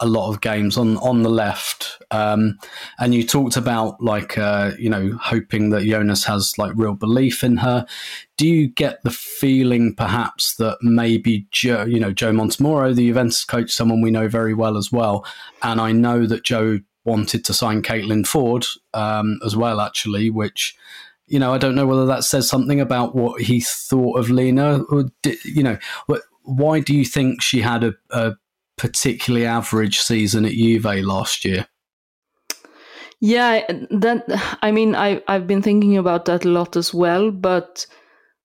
a 0.00 0.06
lot 0.06 0.28
of 0.28 0.40
games 0.40 0.76
on 0.76 0.96
on 0.98 1.22
the 1.22 1.30
left. 1.30 2.02
Um, 2.10 2.58
and 2.98 3.14
you 3.14 3.26
talked 3.26 3.56
about 3.56 4.02
like 4.02 4.36
uh, 4.36 4.72
you 4.78 4.90
know 4.90 5.16
hoping 5.20 5.70
that 5.70 5.84
Jonas 5.84 6.24
has 6.24 6.52
like 6.58 6.72
real 6.74 6.94
belief 6.94 7.42
in 7.42 7.58
her. 7.58 7.86
Do 8.36 8.46
you 8.46 8.68
get 8.68 9.02
the 9.02 9.10
feeling 9.10 9.94
perhaps 9.94 10.54
that 10.56 10.78
maybe 10.82 11.46
Joe, 11.50 11.84
you 11.84 11.98
know 11.98 12.12
Joe 12.12 12.32
Montemurro, 12.32 12.94
the 12.94 13.08
Juventus 13.08 13.44
coach, 13.44 13.70
someone 13.70 14.02
we 14.02 14.10
know 14.10 14.28
very 14.28 14.54
well 14.54 14.76
as 14.76 14.92
well, 14.92 15.24
and 15.62 15.80
I 15.80 15.92
know 15.92 16.26
that 16.26 16.44
Joe 16.44 16.80
wanted 17.04 17.44
to 17.44 17.54
sign 17.54 17.82
Caitlin 17.82 18.26
Foord 18.26 18.66
um, 18.92 19.38
as 19.44 19.56
well, 19.56 19.80
actually, 19.80 20.28
which 20.28 20.76
you 21.26 21.38
know 21.38 21.54
I 21.54 21.58
don't 21.58 21.74
know 21.74 21.86
whether 21.86 22.06
that 22.06 22.24
says 22.24 22.48
something 22.48 22.80
about 22.80 23.14
what 23.14 23.42
he 23.42 23.60
thought 23.60 24.18
of 24.18 24.28
Lina. 24.28 24.82
Or 24.90 25.06
you 25.44 25.62
know, 25.62 25.78
why 26.42 26.80
do 26.80 26.94
you 26.94 27.04
think 27.04 27.42
she 27.42 27.62
had 27.62 27.82
a, 27.82 27.94
a 28.10 28.34
particularly 28.76 29.46
average 29.46 30.00
season 30.00 30.44
at 30.44 30.52
Juve 30.52 30.84
last 30.84 31.44
year. 31.44 31.66
Yeah, 33.20 33.62
that 33.90 34.24
I 34.62 34.70
mean, 34.70 34.94
I 34.94 35.22
I've 35.26 35.46
been 35.46 35.62
thinking 35.62 35.96
about 35.96 36.26
that 36.26 36.44
a 36.44 36.48
lot 36.48 36.76
as 36.76 36.92
well. 36.92 37.30
But 37.30 37.86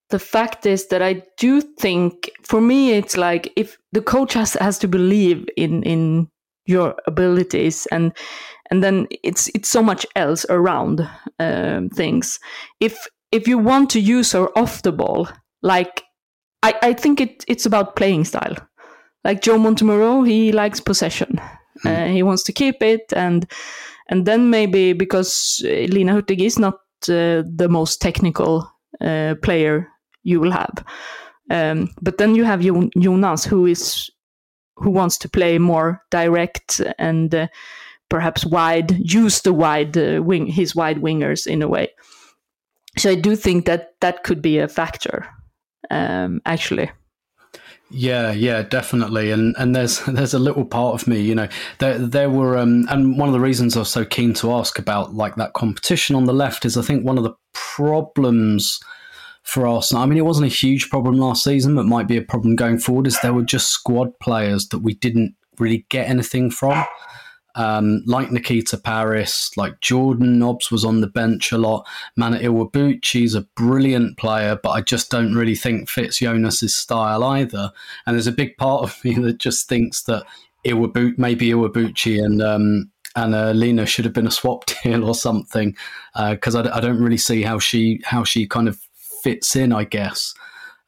the 0.08 0.18
fact 0.18 0.66
is 0.66 0.88
that 0.88 1.02
I 1.02 1.22
do 1.36 1.60
think, 1.60 2.30
for 2.42 2.60
me, 2.60 2.92
it's 2.92 3.16
like 3.16 3.52
if 3.56 3.76
the 3.92 4.02
coach 4.02 4.32
has 4.34 4.54
has 4.54 4.78
to 4.78 4.88
believe 4.88 5.46
in 5.56 5.82
in 5.82 6.28
your 6.64 6.94
abilities 7.06 7.86
and 7.90 8.12
and 8.70 8.82
then 8.82 9.06
it's 9.22 9.50
it's 9.54 9.68
so 9.68 9.82
much 9.82 10.06
else 10.16 10.46
around 10.48 11.06
um, 11.38 11.90
things. 11.90 12.40
If 12.80 13.06
if 13.30 13.46
you 13.46 13.58
want 13.58 13.90
to 13.90 14.00
use 14.00 14.32
her 14.32 14.48
off 14.56 14.82
the 14.82 14.92
ball, 14.92 15.28
like 15.62 16.02
I 16.62 16.74
I 16.82 16.92
think 16.94 17.20
it 17.20 17.44
it's 17.46 17.66
about 17.66 17.96
playing 17.96 18.24
style 18.24 18.56
like 19.24 19.42
Joe 19.42 19.58
Montemurro, 19.58 20.26
he 20.26 20.52
likes 20.52 20.80
possession. 20.80 21.40
Hmm. 21.82 21.88
Uh, 21.88 22.06
he 22.06 22.22
wants 22.22 22.42
to 22.44 22.52
keep 22.52 22.82
it, 22.82 23.12
and 23.14 23.50
and 24.08 24.26
then 24.26 24.50
maybe 24.50 24.92
because 24.92 25.60
Lina 25.64 26.14
Hurtig 26.14 26.40
is 26.40 26.58
not 26.58 26.74
uh, 27.08 27.42
the 27.56 27.68
most 27.68 28.00
technical 28.00 28.70
uh, 29.00 29.34
player 29.42 29.88
you 30.22 30.40
will 30.40 30.52
have, 30.52 30.84
um, 31.50 31.88
but 32.00 32.18
then 32.18 32.34
you 32.34 32.44
have 32.44 32.62
Jonas, 32.98 33.44
who 33.44 33.66
is 33.66 34.10
who 34.76 34.90
wants 34.90 35.18
to 35.18 35.28
play 35.28 35.58
more 35.58 36.02
direct 36.10 36.80
and 36.98 37.34
uh, 37.34 37.46
perhaps 38.08 38.44
wide, 38.44 38.90
use 38.98 39.40
the 39.40 39.52
wide 39.54 39.96
uh, 39.96 40.22
wing, 40.22 40.46
his 40.46 40.74
wide 40.74 40.98
wingers 40.98 41.46
in 41.46 41.62
a 41.62 41.68
way. 41.68 41.88
So 42.98 43.10
I 43.10 43.14
do 43.14 43.36
think 43.36 43.64
that 43.66 43.94
that 44.00 44.22
could 44.22 44.42
be 44.42 44.58
a 44.58 44.68
factor, 44.68 45.26
um, 45.90 46.40
actually. 46.44 46.90
Yeah, 47.94 48.32
yeah, 48.32 48.62
definitely. 48.62 49.30
And 49.30 49.54
and 49.58 49.76
there's 49.76 50.00
there's 50.06 50.34
a 50.34 50.38
little 50.38 50.64
part 50.64 51.00
of 51.00 51.06
me, 51.06 51.20
you 51.20 51.34
know, 51.34 51.48
there 51.78 51.98
there 51.98 52.30
were 52.30 52.56
um 52.56 52.86
and 52.88 53.18
one 53.18 53.28
of 53.28 53.32
the 53.34 53.40
reasons 53.40 53.76
I 53.76 53.80
was 53.80 53.90
so 53.90 54.04
keen 54.04 54.32
to 54.34 54.52
ask 54.52 54.78
about 54.78 55.14
like 55.14 55.36
that 55.36 55.52
competition 55.52 56.16
on 56.16 56.24
the 56.24 56.32
left 56.32 56.64
is 56.64 56.76
I 56.76 56.82
think 56.82 57.04
one 57.04 57.18
of 57.18 57.24
the 57.24 57.34
problems 57.52 58.80
for 59.42 59.66
Arsenal. 59.66 60.02
I 60.02 60.06
mean, 60.06 60.18
it 60.18 60.24
wasn't 60.24 60.46
a 60.46 60.54
huge 60.54 60.88
problem 60.88 61.18
last 61.18 61.44
season, 61.44 61.74
but 61.74 61.84
might 61.84 62.06
be 62.08 62.16
a 62.16 62.22
problem 62.22 62.56
going 62.56 62.78
forward. 62.78 63.06
Is 63.06 63.20
there 63.20 63.34
were 63.34 63.42
just 63.42 63.68
squad 63.68 64.18
players 64.20 64.68
that 64.68 64.78
we 64.78 64.94
didn't 64.94 65.34
really 65.58 65.84
get 65.90 66.08
anything 66.08 66.50
from 66.50 66.84
um, 67.54 68.02
like 68.06 68.30
Nikita 68.30 68.78
Parris, 68.78 69.50
like 69.56 69.80
Jordan 69.80 70.38
Nobbs 70.38 70.70
was 70.70 70.84
on 70.84 71.00
the 71.00 71.06
bench 71.06 71.52
a 71.52 71.58
lot. 71.58 71.86
Mana 72.16 72.38
Iwabuchi's 72.38 73.34
a 73.34 73.42
brilliant 73.56 74.16
player, 74.18 74.58
but 74.62 74.70
I 74.70 74.80
just 74.80 75.10
don't 75.10 75.34
really 75.34 75.54
think 75.54 75.88
fits 75.88 76.18
Jonas's 76.20 76.74
style 76.74 77.22
either. 77.24 77.72
And 78.06 78.14
there's 78.14 78.26
a 78.26 78.32
big 78.32 78.56
part 78.56 78.82
of 78.82 79.04
me 79.04 79.14
that 79.16 79.38
just 79.38 79.68
thinks 79.68 80.02
that 80.04 80.24
Iwabuchi, 80.66 81.18
maybe 81.18 81.48
Iwabuchi 81.48 82.22
and 82.22 82.40
um, 82.42 82.90
and 83.14 83.34
uh, 83.34 83.50
Lina 83.50 83.84
should 83.84 84.04
have 84.04 84.14
been 84.14 84.26
a 84.26 84.30
swap 84.30 84.64
deal 84.82 85.04
or 85.04 85.14
something 85.14 85.76
because 86.30 86.54
uh, 86.54 86.62
I, 86.62 86.78
I, 86.78 86.80
don't 86.80 87.02
really 87.02 87.18
see 87.18 87.42
how 87.42 87.58
she 87.58 88.00
how 88.04 88.24
she 88.24 88.46
kind 88.46 88.68
of 88.68 88.78
fits 89.22 89.54
in. 89.56 89.72
I 89.72 89.84
guess. 89.84 90.34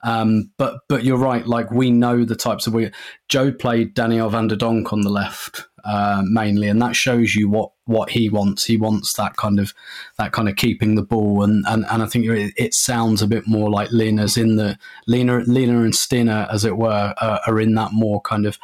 Um, 0.04 0.50
but 0.58 0.80
but 0.88 1.02
you're 1.02 1.18
right. 1.18 1.46
Like 1.46 1.70
we 1.70 1.90
know 1.90 2.24
the 2.24 2.36
types 2.36 2.66
of 2.66 2.74
we. 2.74 2.90
Joe 3.28 3.50
played 3.50 3.94
Danielle 3.94 4.30
van 4.30 4.46
de 4.46 4.54
Donk 4.54 4.92
on 4.92 5.00
the 5.00 5.10
left, 5.10 5.66
uh, 5.84 6.22
mainly, 6.24 6.68
and 6.68 6.80
that 6.82 6.94
shows 6.94 7.34
you 7.34 7.48
what 7.48 7.70
what 7.86 8.10
he 8.10 8.28
wants. 8.28 8.64
He 8.64 8.76
wants 8.76 9.14
that 9.16 9.36
kind 9.36 9.58
of 9.58 9.72
that 10.18 10.32
kind 10.32 10.48
of 10.48 10.56
keeping 10.56 10.94
the 10.94 11.02
ball, 11.02 11.42
and 11.42 11.64
and, 11.66 11.86
and 11.90 12.02
I 12.02 12.06
think 12.06 12.26
it, 12.28 12.74
sounds 12.74 13.22
a 13.22 13.26
bit 13.26 13.46
more 13.46 13.70
like 13.70 13.90
Lina's 13.90 14.36
in 14.36 14.56
the 14.56 14.78
Lina 15.06 15.38
Lina 15.38 15.82
and 15.82 15.94
Stina, 15.94 16.48
as 16.52 16.66
it 16.66 16.76
were, 16.76 17.14
uh, 17.18 17.38
are 17.46 17.60
in 17.60 17.74
that 17.74 17.92
more 17.92 18.20
kind 18.20 18.44
of 18.44 18.58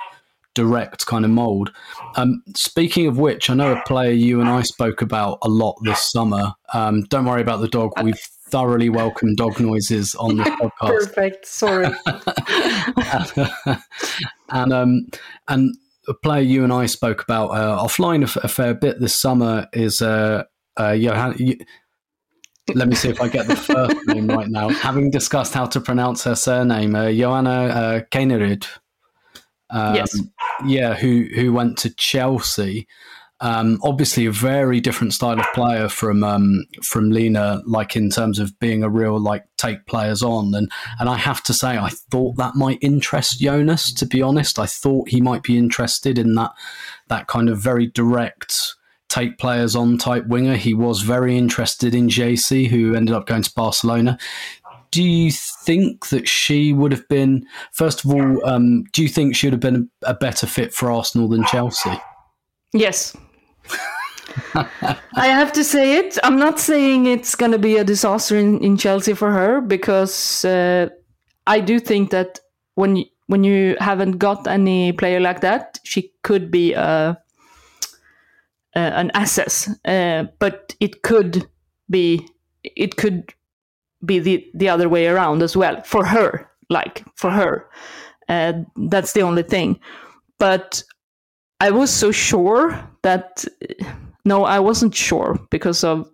direct 0.54 1.06
kind 1.06 1.24
of 1.24 1.30
mold. 1.30 1.72
Um, 2.16 2.42
speaking 2.54 3.06
of 3.06 3.18
which, 3.18 3.48
I 3.48 3.54
know 3.54 3.72
a 3.72 3.82
player 3.86 4.10
you 4.10 4.40
and 4.40 4.48
I 4.50 4.62
spoke 4.62 5.00
about 5.00 5.38
a 5.42 5.48
lot 5.48 5.76
this 5.84 6.10
summer. 6.10 6.52
Um, 6.74 7.04
don't 7.04 7.24
worry 7.24 7.40
about 7.40 7.60
the 7.60 7.68
dog. 7.68 7.92
We've 8.02 8.20
thoroughly 8.50 8.88
welcome 8.88 9.34
dog 9.34 9.60
noises 9.60 10.14
on 10.16 10.36
this 10.36 10.48
podcast. 10.60 10.70
Perfect. 10.80 11.46
Sorry. 11.46 11.88
and 14.50 14.72
um, 14.72 15.06
and 15.48 15.74
a 16.08 16.14
player 16.14 16.42
you 16.42 16.64
and 16.64 16.72
I 16.72 16.86
spoke 16.86 17.22
about 17.22 17.48
uh, 17.50 17.82
offline 17.82 18.22
a, 18.22 18.48
fair 18.48 18.74
bit 18.74 19.00
this 19.00 19.18
summer 19.18 19.68
is 19.72 20.02
uh, 20.02 20.44
uh, 20.78 20.90
Johan. 20.90 21.36
let 22.74 22.88
me 22.88 22.94
see 22.94 23.10
if 23.10 23.20
I 23.20 23.28
get 23.28 23.46
the 23.46 23.56
first 23.56 23.96
name 24.06 24.26
right 24.26 24.48
now. 24.48 24.68
Having 24.68 25.10
discussed 25.10 25.54
how 25.54 25.66
to 25.66 25.80
pronounce 25.80 26.24
her 26.24 26.34
surname, 26.34 26.94
uh, 26.94 27.10
Johanna 27.12 27.50
uh, 27.50 28.00
Kaneryd. 28.10 28.66
Um, 29.70 29.94
yes. 29.94 30.20
Yeah, 30.66 30.94
who 30.94 31.26
who 31.34 31.52
went 31.52 31.78
to 31.78 31.94
Chelsea. 31.94 32.88
Um, 33.42 33.78
obviously, 33.82 34.26
a 34.26 34.30
very 34.30 34.80
different 34.80 35.14
style 35.14 35.40
of 35.40 35.46
player 35.54 35.88
from 35.88 36.22
um, 36.22 36.64
from 36.82 37.10
Lina, 37.10 37.62
like 37.66 37.96
in 37.96 38.10
terms 38.10 38.38
of 38.38 38.58
being 38.58 38.82
a 38.82 38.90
real 38.90 39.18
like 39.18 39.44
take 39.56 39.86
players 39.86 40.22
on, 40.22 40.54
and 40.54 40.70
and 40.98 41.08
I 41.08 41.16
have 41.16 41.42
to 41.44 41.54
say, 41.54 41.78
I 41.78 41.88
thought 42.10 42.36
that 42.36 42.54
might 42.54 42.78
interest 42.82 43.40
Jonas. 43.40 43.92
To 43.94 44.06
be 44.06 44.20
honest, 44.20 44.58
I 44.58 44.66
thought 44.66 45.08
he 45.08 45.20
might 45.20 45.42
be 45.42 45.56
interested 45.56 46.18
in 46.18 46.34
that 46.34 46.52
that 47.08 47.28
kind 47.28 47.48
of 47.48 47.58
very 47.58 47.86
direct 47.86 48.54
take 49.10 49.38
players 49.38 49.76
on 49.76 49.98
type 49.98 50.26
winger. 50.26 50.56
He 50.56 50.72
was 50.72 51.02
very 51.02 51.36
interested 51.36 51.94
in 51.94 52.08
Geyse, 52.08 52.68
who 52.68 52.94
ended 52.94 53.14
up 53.14 53.26
going 53.26 53.42
to 53.42 53.52
Barcelona. 53.54 54.18
Do 54.90 55.02
you 55.02 55.30
think 55.30 56.08
that 56.08 56.26
she 56.26 56.72
would 56.72 56.90
have 56.92 57.06
been, 57.08 57.46
first 57.72 58.04
of 58.04 58.10
all, 58.10 58.44
um, 58.44 58.84
do 58.92 59.02
you 59.02 59.08
think 59.08 59.36
she 59.36 59.46
would 59.46 59.52
have 59.52 59.60
been 59.60 59.88
a, 60.02 60.14
better 60.14 60.46
fit 60.46 60.72
for 60.74 60.90
Arsenal 60.90 61.28
than 61.28 61.44
Chelsea? 61.44 62.00
Yes, 62.72 63.16
I 64.54 65.26
have 65.26 65.52
to 65.52 65.64
say 65.64 65.98
it. 65.98 66.18
I'm 66.22 66.38
not 66.38 66.58
saying 66.58 67.06
it's 67.06 67.34
going 67.34 67.52
to 67.52 67.58
be 67.58 67.76
a 67.76 67.84
disaster 67.84 68.36
in, 68.36 68.62
in 68.62 68.76
Chelsea 68.76 69.14
for 69.14 69.30
her 69.30 69.60
because 69.60 70.44
uh, 70.44 70.88
I 71.46 71.60
do 71.60 71.78
think 71.78 72.10
that 72.10 72.40
when 72.74 72.96
you, 72.96 73.04
when 73.26 73.44
you 73.44 73.76
haven't 73.80 74.18
got 74.18 74.46
any 74.46 74.92
player 74.92 75.20
like 75.20 75.40
that, 75.40 75.78
she 75.84 76.12
could 76.22 76.50
be 76.50 76.72
a, 76.72 76.82
uh, 76.82 77.16
an 78.74 79.10
asset. 79.14 79.68
Uh, 79.84 80.24
but 80.38 80.74
it 80.80 81.02
could 81.02 81.46
be 81.88 82.26
it 82.62 82.96
could 82.96 83.34
be 84.04 84.18
the 84.18 84.46
the 84.54 84.68
other 84.68 84.88
way 84.88 85.06
around 85.06 85.42
as 85.42 85.56
well 85.56 85.82
for 85.82 86.04
her. 86.04 86.48
Like 86.68 87.04
for 87.16 87.30
her, 87.30 87.68
uh, 88.28 88.52
that's 88.76 89.12
the 89.12 89.22
only 89.22 89.42
thing. 89.42 89.80
But 90.38 90.84
I 91.58 91.70
was 91.70 91.90
so 91.90 92.12
sure 92.12 92.89
that 93.02 93.44
no, 94.24 94.44
I 94.44 94.58
wasn't 94.58 94.94
sure 94.94 95.38
because 95.50 95.84
of 95.84 96.08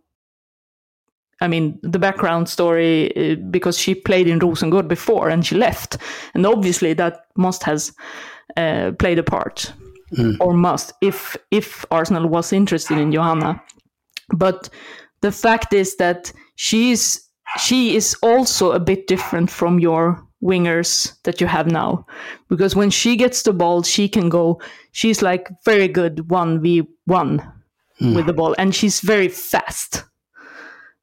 I 1.38 1.48
mean, 1.48 1.78
the 1.82 1.98
background 1.98 2.48
story, 2.48 3.14
uh, 3.14 3.34
because 3.50 3.78
she 3.78 3.94
played 3.94 4.26
in 4.26 4.38
Rosengård 4.38 4.88
before 4.88 5.28
and 5.28 5.44
she 5.44 5.54
left. 5.54 5.98
And 6.32 6.46
obviously 6.46 6.94
that 6.94 7.26
must 7.36 7.62
has 7.64 7.92
uh, 8.56 8.92
played 8.98 9.18
a 9.18 9.22
part. 9.22 9.70
mm. 10.12 10.36
or 10.40 10.54
must 10.54 10.92
if 11.00 11.36
if 11.50 11.84
Arsenal 11.90 12.28
was 12.28 12.52
interested 12.52 12.98
in 12.98 13.12
Johanna. 13.12 13.62
But 14.36 14.68
the 15.20 15.32
fact 15.32 15.72
is 15.72 15.96
that 15.96 16.32
she's 16.56 17.20
she 17.58 17.96
is 17.96 18.16
also 18.22 18.72
a 18.72 18.80
bit 18.80 19.06
different 19.06 19.50
from 19.50 19.78
your 19.78 20.25
wingers 20.42 21.20
that 21.22 21.40
you 21.40 21.46
have 21.46 21.70
now. 21.70 22.06
Because 22.48 22.76
when 22.76 22.90
she 22.90 23.16
gets 23.16 23.42
the 23.42 23.52
ball 23.52 23.82
she 23.82 24.08
can 24.08 24.28
go 24.28 24.60
she's 24.92 25.22
like 25.22 25.48
very 25.64 25.88
good 25.88 26.16
1v1 26.28 26.86
mm. 27.08 28.14
with 28.14 28.26
the 28.26 28.32
ball 28.32 28.54
and 28.58 28.74
she's 28.74 29.00
very 29.00 29.28
fast. 29.28 30.04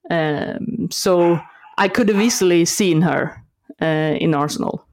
Um, 0.09 0.89
so 0.91 1.39
i 1.77 1.87
could 1.87 2.09
have 2.09 2.19
easily 2.19 2.65
seen 2.65 3.01
her 3.01 3.41
uh, 3.81 4.15
in 4.19 4.35
arsenal 4.35 4.85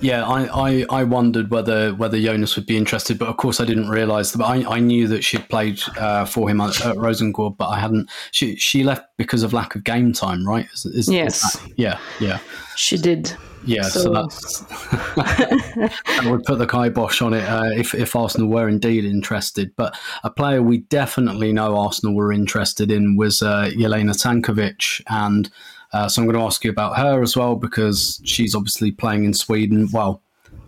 yeah, 0.00 0.24
I, 0.26 0.44
I, 0.70 0.86
I, 0.90 1.04
wondered 1.04 1.50
whether 1.50 1.94
whether 1.94 2.20
Jonas 2.20 2.56
would 2.56 2.66
be 2.66 2.76
interested, 2.76 3.18
but 3.18 3.28
of 3.28 3.36
course 3.36 3.60
I 3.60 3.64
didn't 3.64 3.88
realise 3.88 4.32
that. 4.32 4.44
I, 4.44 4.64
I 4.68 4.80
knew 4.80 5.08
that 5.08 5.22
she'd 5.24 5.48
played 5.48 5.80
uh, 5.98 6.24
for 6.24 6.48
him 6.48 6.60
at, 6.60 6.84
at 6.84 6.96
Rosengård, 6.96 7.56
but 7.56 7.68
I 7.68 7.78
hadn't. 7.80 8.10
She 8.32 8.56
she 8.56 8.84
left 8.84 9.06
because 9.16 9.42
of 9.42 9.52
lack 9.52 9.74
of 9.74 9.84
game 9.84 10.12
time, 10.12 10.46
right? 10.46 10.66
Is, 10.72 10.86
is, 10.86 11.08
yes. 11.10 11.42
Is 11.42 11.60
that, 11.60 11.78
yeah, 11.78 11.98
yeah. 12.20 12.38
She 12.76 12.96
did. 12.96 13.34
Yeah, 13.64 13.82
so, 13.82 14.00
so 14.00 14.12
that's 14.12 14.60
that 15.16 16.22
would 16.26 16.44
put 16.44 16.58
the 16.58 16.66
kibosh 16.66 17.20
on 17.20 17.34
it 17.34 17.42
uh, 17.42 17.70
if 17.74 17.94
if 17.94 18.14
Arsenal 18.14 18.48
were 18.48 18.68
indeed 18.68 19.04
interested. 19.04 19.74
But 19.76 19.98
a 20.22 20.30
player 20.30 20.62
we 20.62 20.78
definitely 20.78 21.52
know 21.52 21.76
Arsenal 21.76 22.14
were 22.14 22.32
interested 22.32 22.92
in 22.92 23.16
was 23.16 23.42
uh, 23.42 23.70
Jelena 23.74 24.14
Čanković, 24.14 25.02
and 25.08 25.50
uh, 25.96 26.08
so 26.10 26.20
I'm 26.20 26.28
going 26.28 26.38
to 26.38 26.44
ask 26.44 26.62
you 26.62 26.70
about 26.70 26.98
her 26.98 27.22
as 27.22 27.36
well 27.36 27.56
because 27.56 28.20
she's 28.22 28.54
obviously 28.54 28.92
playing 28.92 29.24
in 29.24 29.32
Sweden. 29.32 29.88
Well, 29.90 30.20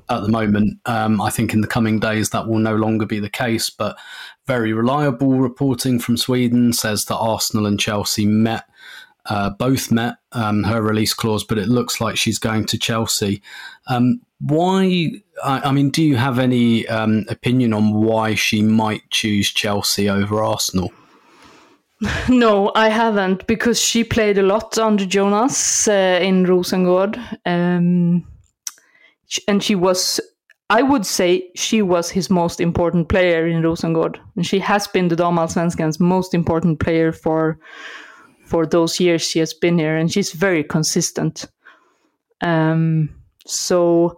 at 0.09 0.23
the 0.23 0.29
moment, 0.29 0.79
um, 0.87 1.21
I 1.21 1.29
think 1.29 1.53
in 1.53 1.61
the 1.61 1.67
coming 1.67 2.01
days 2.01 2.31
that 2.31 2.49
will 2.49 2.59
no 2.59 2.75
longer 2.77 3.05
be 3.05 3.21
the 3.21 3.29
case. 3.29 3.69
But 3.69 3.99
very 4.47 4.73
reliable 4.73 5.39
reporting 5.39 5.99
from 5.99 6.17
Sweden 6.17 6.73
says 6.73 7.05
that 7.05 7.19
Arsenal 7.19 7.67
and 7.67 7.79
Chelsea 7.79 8.25
met. 8.25 8.65
Uh, 9.27 9.51
both 9.51 9.93
met 9.93 10.15
um, 10.33 10.63
her 10.63 10.81
release 10.81 11.13
clause, 11.13 11.45
but 11.45 11.59
it 11.59 11.69
looks 11.69 12.01
like 12.01 12.17
she's 12.17 12.39
going 12.39 12.65
to 12.65 12.79
Chelsea. 12.79 13.43
Um, 13.87 14.23
why? 14.41 15.11
I, 15.45 15.61
I, 15.61 15.73
mean, 15.73 15.91
do 15.91 16.03
you 16.03 16.17
have 16.17 16.39
any 16.39 16.89
um, 16.89 17.27
opinion 17.29 17.75
on 17.75 17.93
why 17.93 18.35
she 18.35 18.63
might 18.63 19.03
choose 19.11 19.51
Chelsea 19.51 20.09
over 20.09 20.43
Arsenal? 20.43 20.91
No, 22.29 22.71
I 22.75 22.89
haven't 22.89 23.47
because 23.47 23.81
she 23.81 24.05
played 24.05 24.39
a 24.39 24.43
lot 24.43 24.79
under 24.79 25.07
Jonas 25.07 25.89
uh, 25.89 26.19
in 26.23 26.45
Rosengård. 26.45 27.19
Um, 27.45 28.25
and 29.47 29.63
she 29.63 29.75
was, 29.75 30.21
I 30.71 30.83
would 30.83 31.05
say, 31.05 31.51
she 31.55 31.83
was 31.83 32.11
his 32.11 32.31
most 32.31 32.61
important 32.61 33.09
player 33.09 33.47
in 33.47 33.63
Rosengård. 33.63 34.19
And 34.37 34.47
she 34.47 34.59
has 34.61 34.87
been 34.87 35.09
the 35.09 35.17
Damallsvenskan's 35.17 36.01
most 36.01 36.35
important 36.35 36.81
player 36.81 37.13
for 37.13 37.59
for 38.45 38.65
those 38.65 38.99
years 38.99 39.23
she 39.23 39.41
has 39.41 39.53
been 39.53 39.79
here. 39.79 39.97
And 39.97 40.11
she's 40.11 40.33
very 40.33 40.65
consistent. 40.65 41.45
Um, 42.41 43.11
so 43.47 44.17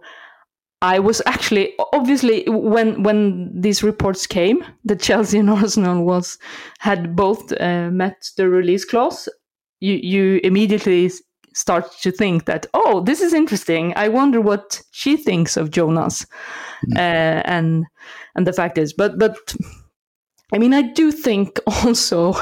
I 0.81 0.97
was 0.97 1.21
actually 1.25 1.73
obviously 1.93 2.43
when 2.47 3.03
when 3.03 3.51
these 3.53 3.83
reports 3.83 4.25
came 4.25 4.65
that 4.85 5.01
Chelsea 5.01 5.37
and 5.37 5.49
Arsenal 5.61 6.03
was 6.03 6.39
had 6.79 7.15
both 7.15 7.53
uh, 7.59 7.89
met 7.91 8.29
the 8.37 8.49
release 8.49 8.83
clause. 8.83 9.29
You 9.79 9.99
you 10.01 10.39
immediately 10.43 11.11
start 11.53 11.91
to 12.01 12.11
think 12.11 12.45
that 12.45 12.65
oh 12.73 13.01
this 13.01 13.21
is 13.21 13.33
interesting. 13.33 13.93
I 13.95 14.07
wonder 14.07 14.41
what 14.41 14.81
she 14.91 15.17
thinks 15.17 15.55
of 15.55 15.69
Jonas, 15.69 16.25
mm. 16.87 16.97
uh, 16.97 17.41
and 17.45 17.85
and 18.35 18.47
the 18.47 18.53
fact 18.53 18.77
is, 18.77 18.93
but 18.93 19.19
but 19.19 19.37
I 20.51 20.57
mean 20.57 20.73
I 20.73 20.81
do 20.81 21.11
think 21.11 21.59
also 21.67 22.33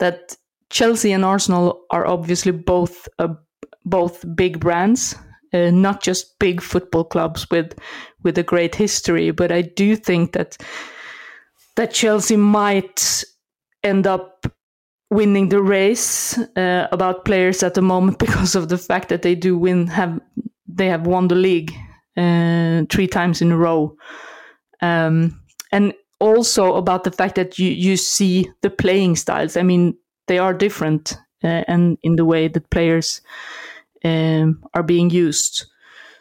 that 0.00 0.36
Chelsea 0.70 1.12
and 1.12 1.24
Arsenal 1.24 1.84
are 1.90 2.06
obviously 2.06 2.50
both 2.50 3.08
uh, 3.20 3.34
both 3.84 4.24
big 4.34 4.58
brands 4.58 5.14
uh, 5.54 5.70
not 5.70 6.02
just 6.02 6.38
big 6.38 6.60
football 6.60 7.04
clubs 7.04 7.48
with 7.50 7.74
with 8.22 8.36
a 8.36 8.42
great 8.42 8.74
history. 8.74 9.30
But 9.30 9.52
I 9.52 9.62
do 9.62 9.96
think 9.96 10.32
that 10.32 10.56
that 11.76 11.92
Chelsea 11.92 12.36
might 12.36 13.24
end 13.82 14.06
up 14.06 14.46
winning 15.10 15.48
the 15.48 15.62
race 15.62 16.36
uh, 16.56 16.88
about 16.90 17.24
players 17.24 17.62
at 17.62 17.74
the 17.74 17.82
moment 17.82 18.18
because 18.26 18.54
of 18.54 18.68
the 18.68 18.78
fact 18.78 19.08
that 19.08 19.22
they 19.22 19.34
do 19.34 19.56
win 19.56 19.86
have 19.86 20.20
they 20.66 20.88
have 20.88 21.06
won 21.06 21.28
the 21.28 21.36
league 21.36 21.72
uh, 22.16 22.82
three 22.90 23.06
times 23.06 23.40
in 23.40 23.52
a 23.52 23.56
row, 23.56 23.96
um, 24.82 25.40
and 25.72 25.94
also 26.20 26.74
about 26.74 27.04
the 27.04 27.12
fact 27.12 27.36
that 27.36 27.58
you 27.58 27.70
you 27.70 27.96
see 27.96 28.50
the 28.62 28.70
playing 28.70 29.16
styles. 29.16 29.56
I 29.56 29.62
mean, 29.62 29.96
they 30.26 30.38
are 30.38 30.54
different, 30.54 31.16
uh, 31.44 31.62
and 31.68 31.98
in 32.02 32.16
the 32.16 32.24
way 32.24 32.48
that 32.48 32.70
players 32.70 33.20
um, 34.04 34.62
are 34.74 34.82
being 34.82 35.10
used. 35.10 35.66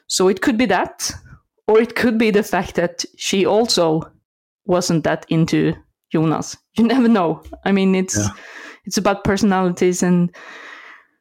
So 0.08 0.28
it 0.28 0.42
could 0.42 0.58
be 0.58 0.66
that, 0.68 1.12
or 1.68 1.80
it 1.80 1.96
could 1.96 2.18
be 2.18 2.32
the 2.32 2.44
fact 2.44 2.76
that 2.76 3.06
she 3.18 3.46
also 3.46 4.12
wasn't 4.66 5.04
that 5.04 5.26
into 5.30 5.74
Jonas. 6.12 6.58
You 6.78 6.84
never 6.88 7.08
know. 7.08 7.44
I 7.66 7.72
mean, 7.72 7.96
it's 7.96 8.18
yeah. 8.18 8.30
it's 8.86 8.98
about 8.98 9.24
personalities 9.24 10.04
and 10.04 10.34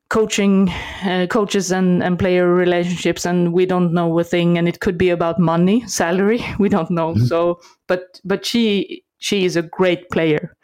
coaching, 0.08 0.68
uh, 1.04 1.26
coaches 1.30 1.72
and, 1.72 2.02
and 2.02 2.18
player 2.18 2.46
relationships, 2.54 3.24
and 3.24 3.52
we 3.54 3.64
don't 3.64 3.94
know 3.94 4.18
a 4.18 4.24
thing. 4.24 4.58
And 4.58 4.68
it 4.68 4.80
could 4.80 4.98
be 4.98 5.08
about 5.08 5.38
money, 5.38 5.86
salary. 5.88 6.44
We 6.58 6.68
don't 6.68 6.90
know. 6.90 7.14
Mm-hmm. 7.14 7.24
So, 7.24 7.60
but 7.88 8.20
but 8.24 8.44
she 8.44 9.04
she 9.18 9.44
is 9.44 9.56
a 9.56 9.62
great 9.62 10.10
player, 10.10 10.54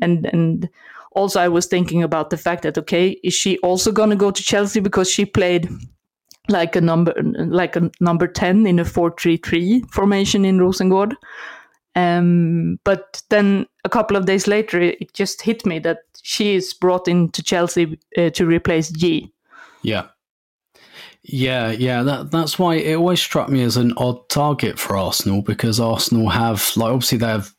and 0.00 0.26
and 0.26 0.68
also 1.18 1.40
I 1.40 1.48
was 1.48 1.66
thinking 1.66 2.02
about 2.02 2.30
the 2.30 2.36
fact 2.36 2.62
that 2.62 2.78
okay, 2.78 3.18
is 3.24 3.34
she 3.34 3.58
also 3.58 3.92
going 3.92 4.10
to 4.10 4.16
go 4.16 4.30
to 4.30 4.42
Chelsea 4.42 4.80
because 4.80 5.10
she 5.10 5.24
played 5.26 5.68
like 6.48 6.76
a 6.76 6.80
number 6.80 7.12
like 7.36 7.76
a 7.76 7.90
number 8.00 8.26
10 8.26 8.66
in 8.66 8.78
a 8.78 8.84
4-3-3 8.84 9.90
formation 9.90 10.44
in 10.44 10.58
Rosengård. 10.58 11.14
Um, 11.94 12.78
but 12.84 13.22
then 13.28 13.66
a 13.84 13.88
couple 13.88 14.16
of 14.16 14.26
days 14.26 14.46
later, 14.46 14.80
it 14.80 15.12
just 15.14 15.42
hit 15.42 15.66
me 15.66 15.80
that 15.80 15.98
she 16.22 16.54
is 16.54 16.72
brought 16.72 17.08
into 17.08 17.42
Chelsea 17.42 17.98
uh, 18.16 18.30
to 18.30 18.46
replace 18.46 18.90
Ji. 18.90 19.32
Yeah. 19.82 20.06
Yeah, 21.22 21.72
yeah, 21.72 22.02
that 22.04 22.30
that's 22.30 22.58
why 22.58 22.76
it 22.76 22.94
always 22.94 23.20
struck 23.20 23.48
me 23.50 23.62
as 23.62 23.76
an 23.76 23.92
odd 23.96 24.28
target 24.30 24.78
for 24.78 24.96
Arsenal 24.96 25.42
because 25.42 25.80
Arsenal 25.80 26.30
have 26.30 26.70
like 26.76 26.92
obviously 26.92 27.18
they 27.18 27.26
have 27.26 27.52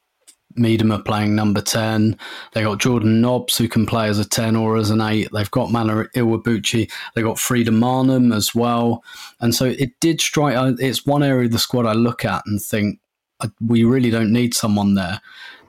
Miedema 0.57 1.03
playing 1.03 1.35
number 1.35 1.61
10. 1.61 2.17
They 2.53 2.63
got 2.63 2.79
Jordan 2.79 3.21
Nobbs 3.21 3.57
who 3.57 3.67
can 3.67 3.85
play 3.85 4.07
as 4.07 4.19
a 4.19 4.27
10 4.27 4.55
or 4.55 4.77
as 4.77 4.89
an 4.89 5.01
8. 5.01 5.29
They've 5.31 5.51
got 5.51 5.71
Mana 5.71 6.05
Iwabuchi. 6.15 6.91
They 7.15 7.21
got 7.21 7.39
Frida 7.39 7.71
Maanum 7.71 8.35
as 8.35 8.55
well. 8.55 9.03
And 9.39 9.53
so 9.53 9.65
it 9.65 9.99
did 9.99 10.21
strike, 10.21 10.55
uh, 10.55 10.73
it's 10.79 11.05
one 11.05 11.23
area 11.23 11.45
of 11.45 11.51
the 11.51 11.59
squad 11.59 11.85
I 11.85 11.93
look 11.93 12.25
at 12.25 12.43
and 12.45 12.61
think, 12.61 12.99
uh, 13.39 13.49
we 13.61 13.83
really 13.83 14.09
don't 14.09 14.33
need 14.33 14.53
someone 14.53 14.95
there. 14.95 15.21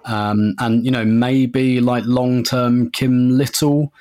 Um, 0.06 0.54
and, 0.58 0.84
you 0.84 0.90
know, 0.90 1.04
maybe 1.04 1.80
like 1.80 2.04
long 2.06 2.42
term 2.42 2.90
Kim 2.90 3.36
Little 3.36 3.92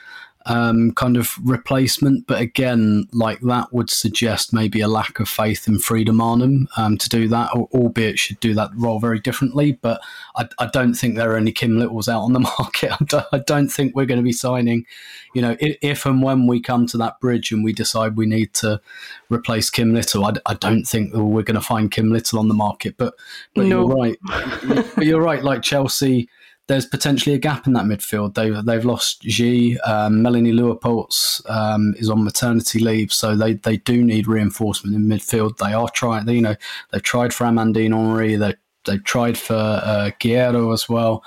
um, 0.45 0.91
kind 0.93 1.17
of 1.17 1.36
replacement. 1.43 2.28
But 2.28 2.41
again, 2.41 3.08
like 3.12 3.39
that 3.41 3.73
would 3.73 3.89
suggest 3.89 4.54
maybe 4.54 4.82
a 4.82 4.88
lack 4.88 5.19
of 5.19 5.28
faith 5.28 5.67
in 5.67 5.80
Frida 5.80 6.12
Maanum 6.12 6.67
um, 6.78 6.97
to 6.97 7.10
do 7.10 7.28
that, 7.28 7.52
albeit 7.52 8.19
should 8.19 8.39
do 8.39 8.54
that 8.56 8.71
role 8.75 8.99
very 8.99 9.19
differently. 9.19 9.73
But 9.73 10.02
I, 10.36 10.47
I, 10.58 10.67
don't 10.67 10.93
think 10.93 11.15
there 11.15 11.32
are 11.32 11.38
any 11.38 11.52
Kim 11.52 11.78
Littles 11.78 12.08
out 12.08 12.21
on 12.21 12.34
the 12.34 12.39
market. 12.60 12.91
I 12.91 13.04
don't, 13.06 13.25
I 13.32 13.38
don't 13.39 13.67
think 13.67 13.95
we're 13.95 14.06
going 14.06 14.19
to 14.19 14.23
be 14.23 14.32
signing, 14.32 14.86
you 15.34 15.41
know, 15.41 15.58
if, 15.60 15.78
if, 15.82 16.06
and 16.06 16.23
when 16.23 16.47
we 16.47 16.62
come 16.62 16.88
to 16.88 16.97
that 16.97 17.19
bridge 17.19 17.52
and 17.52 17.63
we 17.63 17.73
decide 17.73 18.15
we 18.15 18.25
need 18.25 18.54
to 18.56 18.82
replace 19.30 19.69
Kim 19.69 19.93
Little, 19.93 20.25
I, 20.25 20.34
I 20.45 20.54
don't 20.54 20.86
think 20.86 21.13
we're 21.13 21.43
going 21.43 21.56
to 21.56 21.62
find 21.62 21.91
Kim 21.91 22.12
Little 22.12 22.39
on 22.39 22.47
the 22.47 22.54
market. 22.54 22.95
But 22.97 23.13
but 23.54 23.65
no. 23.65 23.82
you're 23.82 23.95
right. 23.95 24.17
but 24.95 25.06
you're 25.06 25.21
right. 25.21 25.43
Like 25.43 25.62
Chelsea 25.62 26.30
there's 26.69 26.86
potentially 26.86 27.36
a 27.36 27.39
gap 27.39 27.65
in 27.65 27.73
that 27.73 27.86
midfield. 27.86 28.36
They've 28.36 28.63
they've 28.63 28.86
lost 28.86 29.23
Ji. 29.23 29.79
Um, 29.79 30.21
Melanie 30.21 30.53
Leupolz 30.53 31.41
um, 31.49 31.95
is 31.97 32.12
on 32.12 32.23
maternity 32.23 32.77
leave, 32.77 33.12
so 33.12 33.36
they, 33.36 33.53
they 33.53 33.77
do 33.77 34.03
need 34.03 34.27
reinforcement 34.27 34.95
in 34.95 35.08
midfield. 35.08 35.58
They 35.58 35.73
are 35.73 35.89
trying. 35.89 36.27
They, 36.27 36.36
you 36.36 36.41
know, 36.41 36.55
they've 36.91 37.01
tried 37.01 37.34
for 37.34 37.45
Amandine 37.45 37.91
Henry. 37.91 38.36
They 38.36 38.53
they've 38.86 39.03
tried 39.03 39.36
for 39.36 39.55
uh, 39.55 40.12
Guerreiro 40.19 40.71
as 40.71 40.88
well. 40.88 41.23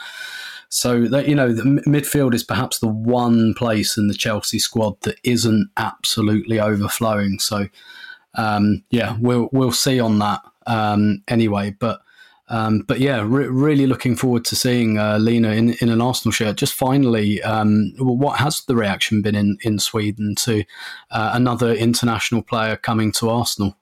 So 0.68 1.06
that 1.08 1.28
you 1.28 1.34
know, 1.34 1.52
the 1.52 1.82
midfield 1.88 2.34
is 2.34 2.44
perhaps 2.44 2.78
the 2.78 2.88
one 2.88 3.52
place 3.54 3.98
in 3.98 4.06
the 4.06 4.14
Chelsea 4.14 4.60
squad 4.60 5.00
that 5.00 5.18
isn't 5.24 5.70
absolutely 5.76 6.60
overflowing. 6.60 7.40
So 7.40 7.66
um, 8.36 8.84
yeah, 8.90 9.16
we'll 9.18 9.48
we'll 9.50 9.72
see 9.72 9.98
on 9.98 10.20
that 10.20 10.40
um, 10.68 11.24
anyway, 11.26 11.74
but. 11.78 12.00
Um, 12.52 12.80
but 12.86 13.00
yeah, 13.00 13.22
re- 13.26 13.48
really 13.48 13.86
looking 13.86 14.14
forward 14.14 14.44
to 14.44 14.56
seeing 14.56 14.98
uh, 14.98 15.16
Lina 15.16 15.52
in, 15.52 15.70
in 15.80 15.88
an 15.88 16.02
Arsenal 16.02 16.32
shirt. 16.32 16.56
Just 16.56 16.74
finally, 16.74 17.42
um, 17.42 17.94
what 17.98 18.38
has 18.40 18.60
the 18.66 18.76
reaction 18.76 19.22
been 19.22 19.34
in, 19.34 19.56
in 19.62 19.78
Sweden 19.78 20.34
to 20.40 20.62
uh, 21.10 21.30
another 21.32 21.72
international 21.72 22.42
player 22.42 22.76
coming 22.76 23.10
to 23.12 23.30
Arsenal? 23.30 23.78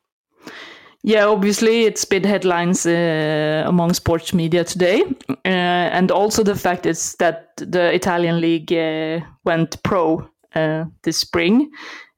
Yeah, 1.03 1.25
obviously 1.25 1.85
it's 1.85 2.05
been 2.05 2.23
headlines 2.23 2.87
uh, 2.87 3.65
among 3.67 3.95
sports 3.95 4.33
media 4.33 4.65
today, 4.65 5.03
uh, 5.29 5.35
and 5.45 6.13
also 6.13 6.45
the 6.45 6.55
fact 6.55 6.87
is 6.87 7.17
that 7.17 7.57
the 7.57 7.93
Italian 7.93 8.41
league 8.41 8.73
uh, 8.73 9.21
went 9.45 9.83
pro 9.83 10.29
uh, 10.55 10.85
this 11.03 11.19
spring. 11.19 11.71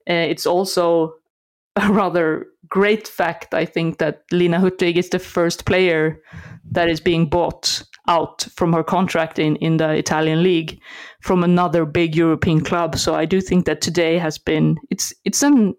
It's 0.06 0.46
also 0.46 1.14
a 1.76 1.90
rather 1.90 2.51
great 2.72 3.06
fact, 3.06 3.52
I 3.52 3.66
think, 3.66 3.98
that 3.98 4.22
Lina 4.32 4.58
Hurtig 4.58 4.96
is 4.96 5.10
the 5.10 5.18
first 5.18 5.66
player 5.66 6.18
that 6.70 6.88
is 6.88 7.00
being 7.00 7.28
bought 7.28 7.82
out 8.08 8.46
from 8.56 8.72
her 8.72 8.82
contract 8.82 9.38
in, 9.38 9.56
in 9.56 9.76
the 9.76 9.90
Italian 9.90 10.42
league 10.42 10.80
from 11.20 11.44
another 11.44 11.84
big 11.84 12.16
European 12.16 12.62
club. 12.64 12.96
So 12.96 13.14
I 13.14 13.26
do 13.26 13.42
think 13.42 13.66
that 13.66 13.82
today 13.82 14.18
has 14.18 14.38
been 14.38 14.76
it's 14.90 15.12
it's 15.24 15.42
an 15.42 15.74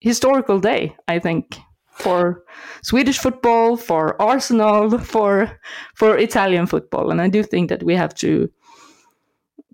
historical 0.00 0.58
day, 0.60 0.96
I 1.08 1.18
think, 1.18 1.58
for 1.90 2.42
Swedish 2.82 3.18
football, 3.18 3.76
for 3.76 4.20
Arsenal, 4.20 4.98
for 4.98 5.60
for 5.94 6.16
Italian 6.16 6.66
football. 6.66 7.10
And 7.10 7.20
I 7.20 7.28
do 7.28 7.42
think 7.42 7.68
that 7.68 7.82
we 7.82 7.96
have 7.96 8.14
to 8.14 8.48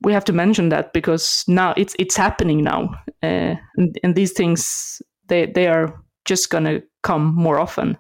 we 0.03 0.13
have 0.13 0.25
to 0.25 0.33
mention 0.33 0.71
that 0.71 0.93
because 0.93 1.45
now 1.47 1.75
it's 1.77 1.95
it's 1.99 2.17
happening 2.17 2.65
now, 2.65 2.91
uh, 3.23 3.55
and, 3.77 3.99
and 4.03 4.15
these 4.17 4.33
things 4.33 5.01
they 5.29 5.47
they 5.47 5.69
are 5.69 5.95
just 6.27 6.51
gonna 6.51 6.83
come 7.03 7.35
more 7.35 7.59
often. 7.59 7.97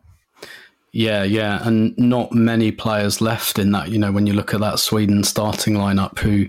Yeah, 0.93 1.25
yeah, 1.25 1.67
and 1.67 1.97
not 1.99 2.33
many 2.33 2.73
players 2.73 3.21
left 3.21 3.59
in 3.59 3.73
that. 3.73 3.91
You 3.91 3.99
know, 3.99 4.13
when 4.13 4.27
you 4.27 4.33
look 4.33 4.55
at 4.55 4.61
that 4.61 4.79
Sweden 4.79 5.25
starting 5.25 5.75
lineup, 5.75 6.19
who, 6.19 6.47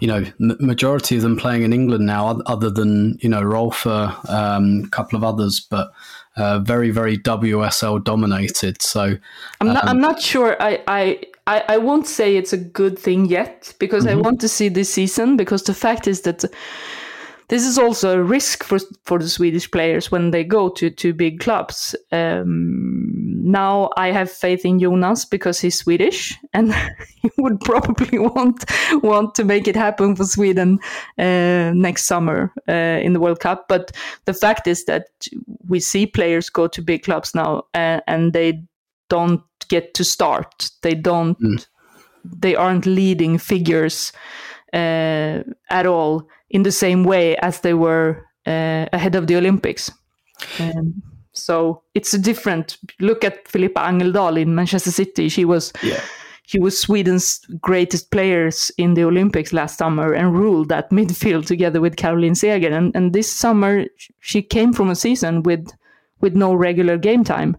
you 0.00 0.08
know, 0.08 0.24
m- 0.40 0.56
majority 0.60 1.16
of 1.16 1.22
them 1.22 1.36
playing 1.36 1.62
in 1.62 1.74
England 1.74 2.06
now, 2.06 2.40
other 2.46 2.70
than 2.70 3.18
you 3.20 3.28
know 3.28 3.42
Rolfö, 3.42 4.30
um, 4.30 4.84
a 4.86 4.88
couple 4.88 5.16
of 5.16 5.24
others, 5.24 5.60
but 5.60 5.92
uh, 6.36 6.58
very, 6.60 6.90
very 6.90 7.18
WSL 7.18 8.02
dominated. 8.02 8.80
So 8.82 9.16
I'm 9.60 9.66
not. 9.66 9.84
Um, 9.84 9.88
I'm 9.88 10.00
not 10.00 10.20
sure. 10.20 10.56
I, 10.60 10.82
I 10.86 11.20
I 11.46 11.64
I 11.68 11.78
won't 11.78 12.06
say 12.06 12.36
it's 12.36 12.52
a 12.52 12.58
good 12.58 12.98
thing 12.98 13.26
yet 13.26 13.74
because 13.78 14.04
mm-hmm. 14.04 14.18
I 14.18 14.20
want 14.22 14.40
to 14.40 14.48
see 14.48 14.68
this 14.68 14.92
season. 14.92 15.36
Because 15.36 15.62
the 15.64 15.74
fact 15.74 16.06
is 16.06 16.22
that 16.22 16.44
this 17.48 17.64
is 17.64 17.78
also 17.78 18.18
a 18.18 18.22
risk 18.22 18.64
for 18.64 18.78
for 19.04 19.18
the 19.18 19.28
Swedish 19.28 19.70
players 19.70 20.10
when 20.10 20.30
they 20.30 20.44
go 20.44 20.68
to 20.68 20.90
to 20.90 21.14
big 21.14 21.40
clubs. 21.40 21.94
Um, 22.10 23.26
now 23.48 23.90
I 23.96 24.10
have 24.10 24.30
faith 24.30 24.64
in 24.64 24.80
Jonas 24.80 25.24
because 25.24 25.60
he's 25.60 25.78
Swedish 25.78 26.36
and 26.52 26.74
he 27.22 27.30
would 27.38 27.60
probably 27.60 28.18
want 28.34 28.64
want 29.02 29.34
to 29.36 29.44
make 29.44 29.68
it 29.68 29.76
happen 29.76 30.16
for 30.16 30.24
Sweden 30.24 30.78
uh, 31.18 31.72
next 31.74 32.06
summer 32.06 32.52
uh, 32.68 33.00
in 33.02 33.12
the 33.12 33.20
World 33.20 33.40
Cup. 33.40 33.66
But 33.68 33.92
the 34.24 34.34
fact 34.34 34.66
is 34.66 34.84
that 34.86 35.06
we 35.68 35.78
see 35.78 36.06
players 36.06 36.50
go 36.50 36.66
to 36.66 36.82
big 36.82 37.04
clubs 37.04 37.34
now 37.34 37.64
uh, 37.74 38.00
and 38.08 38.32
they 38.32 38.62
don't 39.08 39.42
get 39.68 39.94
to 39.94 40.04
start. 40.04 40.70
They 40.82 40.94
don't. 40.94 41.40
Mm. 41.40 41.66
They 42.24 42.56
aren't 42.56 42.86
leading 42.86 43.38
figures 43.38 44.12
uh, 44.76 45.42
at 45.70 45.86
all 45.86 46.28
in 46.50 46.62
the 46.62 46.72
same 46.72 47.02
way 47.04 47.36
as 47.38 47.60
they 47.60 47.74
were 47.74 48.24
uh, 48.46 48.86
ahead 48.92 49.14
of 49.14 49.26
the 49.26 49.36
Olympics. 49.36 49.90
Um, 50.60 51.02
so 51.32 51.82
it's 51.94 52.14
a 52.14 52.18
different 52.18 52.78
look 53.00 53.24
at 53.24 53.48
Filippa 53.48 53.80
Angeldal 53.80 54.40
in 54.40 54.54
Manchester 54.54 54.90
City. 54.90 55.28
She 55.28 55.44
was 55.44 55.72
yeah. 55.82 56.00
she 56.44 56.58
was 56.58 56.80
Sweden's 56.80 57.40
greatest 57.60 58.10
players 58.10 58.70
in 58.78 58.94
the 58.94 59.04
Olympics 59.04 59.52
last 59.52 59.78
summer 59.78 60.12
and 60.12 60.34
ruled 60.34 60.68
that 60.68 60.90
midfield 60.90 61.46
together 61.46 61.80
with 61.80 61.96
Caroline 61.96 62.34
Seger. 62.34 62.72
And, 62.72 62.94
and 62.94 63.12
this 63.12 63.30
summer 63.32 63.84
she 64.20 64.42
came 64.42 64.72
from 64.72 64.90
a 64.90 64.94
season 64.94 65.42
with 65.42 65.68
with 66.20 66.34
no 66.34 66.54
regular 66.54 66.96
game 66.96 67.24
time. 67.24 67.56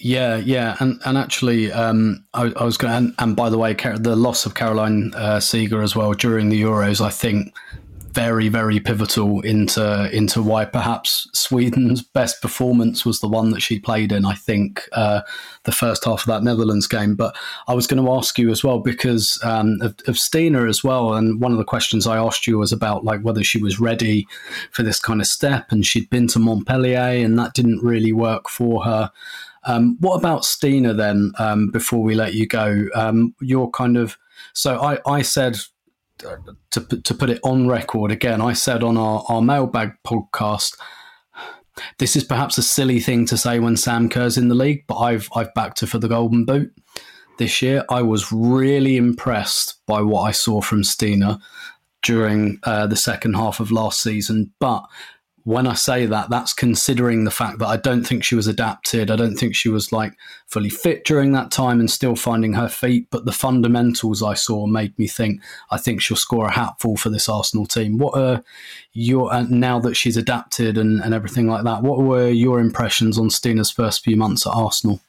Yeah, 0.00 0.36
yeah, 0.36 0.76
and 0.78 1.00
and 1.04 1.18
actually, 1.18 1.72
um, 1.72 2.24
I, 2.32 2.52
I, 2.54 2.64
was 2.64 2.76
going, 2.76 2.92
and, 2.92 3.14
and, 3.18 3.34
by 3.34 3.50
the 3.50 3.58
way, 3.58 3.74
the 3.74 4.14
loss 4.14 4.46
of 4.46 4.54
Caroline 4.54 5.12
uh, 5.16 5.38
Seger 5.38 5.82
as 5.82 5.96
well 5.96 6.12
during 6.12 6.50
the 6.50 6.62
Euros, 6.62 7.00
I 7.00 7.10
think, 7.10 7.52
very 8.12 8.48
very 8.48 8.80
pivotal 8.80 9.40
into 9.40 10.08
into 10.12 10.42
why 10.42 10.64
perhaps 10.64 11.28
Sweden's 11.34 12.02
best 12.14 12.40
performance 12.40 13.04
was 13.04 13.18
the 13.18 13.28
one 13.28 13.50
that 13.50 13.60
she 13.60 13.80
played 13.80 14.12
in. 14.12 14.24
I 14.24 14.34
think 14.34 14.88
uh, 14.92 15.22
the 15.64 15.72
first 15.72 16.04
half 16.04 16.20
of 16.20 16.26
that 16.26 16.44
Netherlands 16.44 16.86
game. 16.86 17.16
But 17.16 17.36
I 17.66 17.74
was 17.74 17.88
going 17.88 18.04
to 18.04 18.12
ask 18.12 18.38
you 18.38 18.50
as 18.50 18.62
well 18.62 18.78
because 18.78 19.36
um, 19.42 19.80
of, 19.80 19.96
of 20.06 20.16
Stina 20.16 20.66
as 20.68 20.84
well, 20.84 21.14
and 21.14 21.40
one 21.40 21.50
of 21.50 21.58
the 21.58 21.64
questions 21.64 22.06
I 22.06 22.18
asked 22.18 22.46
you 22.46 22.58
was 22.58 22.72
about 22.72 23.04
like 23.04 23.22
whether 23.22 23.42
she 23.42 23.60
was 23.60 23.80
ready 23.80 24.28
for 24.70 24.84
this 24.84 25.00
kind 25.00 25.20
of 25.20 25.26
step, 25.26 25.72
and 25.72 25.84
she'd 25.84 26.08
been 26.08 26.28
to 26.28 26.38
Montpellier, 26.38 27.24
and 27.24 27.36
that 27.38 27.54
didn't 27.54 27.82
really 27.82 28.12
work 28.12 28.48
for 28.48 28.84
her. 28.84 29.10
Um, 29.68 29.98
what 30.00 30.16
about 30.16 30.46
Stina 30.46 30.94
then? 30.94 31.32
Um, 31.38 31.70
before 31.70 32.02
we 32.02 32.14
let 32.14 32.34
you 32.34 32.46
go, 32.46 32.86
um, 32.94 33.34
you're 33.40 33.70
kind 33.70 33.96
of 33.96 34.16
so 34.54 34.80
I, 34.80 34.98
I 35.06 35.22
said 35.22 35.58
to 36.18 36.80
to 37.04 37.14
put 37.14 37.30
it 37.30 37.38
on 37.44 37.68
record 37.68 38.10
again. 38.10 38.40
I 38.40 38.54
said 38.54 38.82
on 38.82 38.96
our, 38.96 39.24
our 39.28 39.42
mailbag 39.42 39.92
podcast, 40.06 40.74
this 41.98 42.16
is 42.16 42.24
perhaps 42.24 42.56
a 42.56 42.62
silly 42.62 42.98
thing 42.98 43.26
to 43.26 43.36
say 43.36 43.58
when 43.58 43.76
Sam 43.76 44.08
Kerr's 44.08 44.38
in 44.38 44.48
the 44.48 44.54
league, 44.54 44.84
but 44.88 44.98
I've 44.98 45.28
I've 45.36 45.52
backed 45.54 45.80
her 45.80 45.86
for 45.86 45.98
the 45.98 46.08
Golden 46.08 46.46
Boot 46.46 46.72
this 47.38 47.60
year. 47.60 47.84
I 47.90 48.02
was 48.02 48.32
really 48.32 48.96
impressed 48.96 49.80
by 49.86 50.00
what 50.00 50.22
I 50.22 50.32
saw 50.32 50.62
from 50.62 50.82
Stina 50.82 51.40
during 52.02 52.58
uh, 52.62 52.86
the 52.86 52.96
second 52.96 53.34
half 53.34 53.60
of 53.60 53.70
last 53.70 54.00
season, 54.00 54.52
but 54.60 54.84
when 55.48 55.66
I 55.66 55.72
say 55.72 56.04
that, 56.04 56.28
that's 56.28 56.52
considering 56.52 57.24
the 57.24 57.30
fact 57.30 57.58
that 57.60 57.68
I 57.68 57.78
don't 57.78 58.04
think 58.04 58.22
she 58.22 58.34
was 58.34 58.46
adapted. 58.46 59.10
I 59.10 59.16
don't 59.16 59.34
think 59.34 59.56
she 59.56 59.70
was 59.70 59.90
like 59.92 60.12
fully 60.46 60.68
fit 60.68 61.06
during 61.06 61.32
that 61.32 61.50
time 61.50 61.80
and 61.80 61.90
still 61.90 62.16
finding 62.16 62.52
her 62.52 62.68
feet. 62.68 63.06
But 63.08 63.24
the 63.24 63.32
fundamentals 63.32 64.22
I 64.22 64.34
saw 64.34 64.66
made 64.66 64.98
me 64.98 65.08
think 65.08 65.40
I 65.70 65.78
think 65.78 66.02
she'll 66.02 66.18
score 66.18 66.44
a 66.44 66.52
hatful 66.52 66.98
for 66.98 67.08
this 67.08 67.30
Arsenal 67.30 67.64
team. 67.64 67.96
What 67.96 68.14
are 68.14 68.44
your 68.92 69.32
uh, 69.32 69.46
now 69.48 69.78
that 69.80 69.94
she's 69.94 70.18
adapted 70.18 70.76
and, 70.76 71.00
and 71.00 71.14
everything 71.14 71.48
like 71.48 71.64
that? 71.64 71.82
What 71.82 72.00
were 72.00 72.28
your 72.28 72.60
impressions 72.60 73.18
on 73.18 73.30
Stina's 73.30 73.70
first 73.70 74.04
few 74.04 74.18
months 74.18 74.46
at 74.46 74.52
Arsenal? 74.52 75.00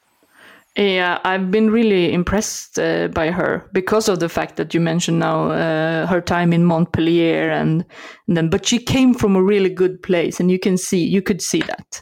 Yeah, 0.79 1.19
I've 1.25 1.51
been 1.51 1.71
really 1.71 2.13
impressed 2.13 2.79
uh, 2.79 3.09
by 3.09 3.31
her 3.31 3.69
because 3.73 4.07
of 4.07 4.21
the 4.21 4.29
fact 4.29 4.55
that 4.55 4.73
you 4.73 4.79
mentioned 4.79 5.19
now 5.19 5.51
uh, 5.51 6.07
her 6.07 6.21
time 6.21 6.53
in 6.53 6.63
Montpellier 6.63 7.49
and, 7.49 7.83
and, 8.29 8.37
then, 8.37 8.49
but 8.49 8.65
she 8.65 8.79
came 8.79 9.13
from 9.13 9.35
a 9.35 9.43
really 9.43 9.69
good 9.69 10.01
place, 10.01 10.39
and 10.39 10.49
you 10.49 10.57
can 10.57 10.77
see, 10.77 11.03
you 11.03 11.21
could 11.21 11.41
see 11.41 11.61
that, 11.63 12.01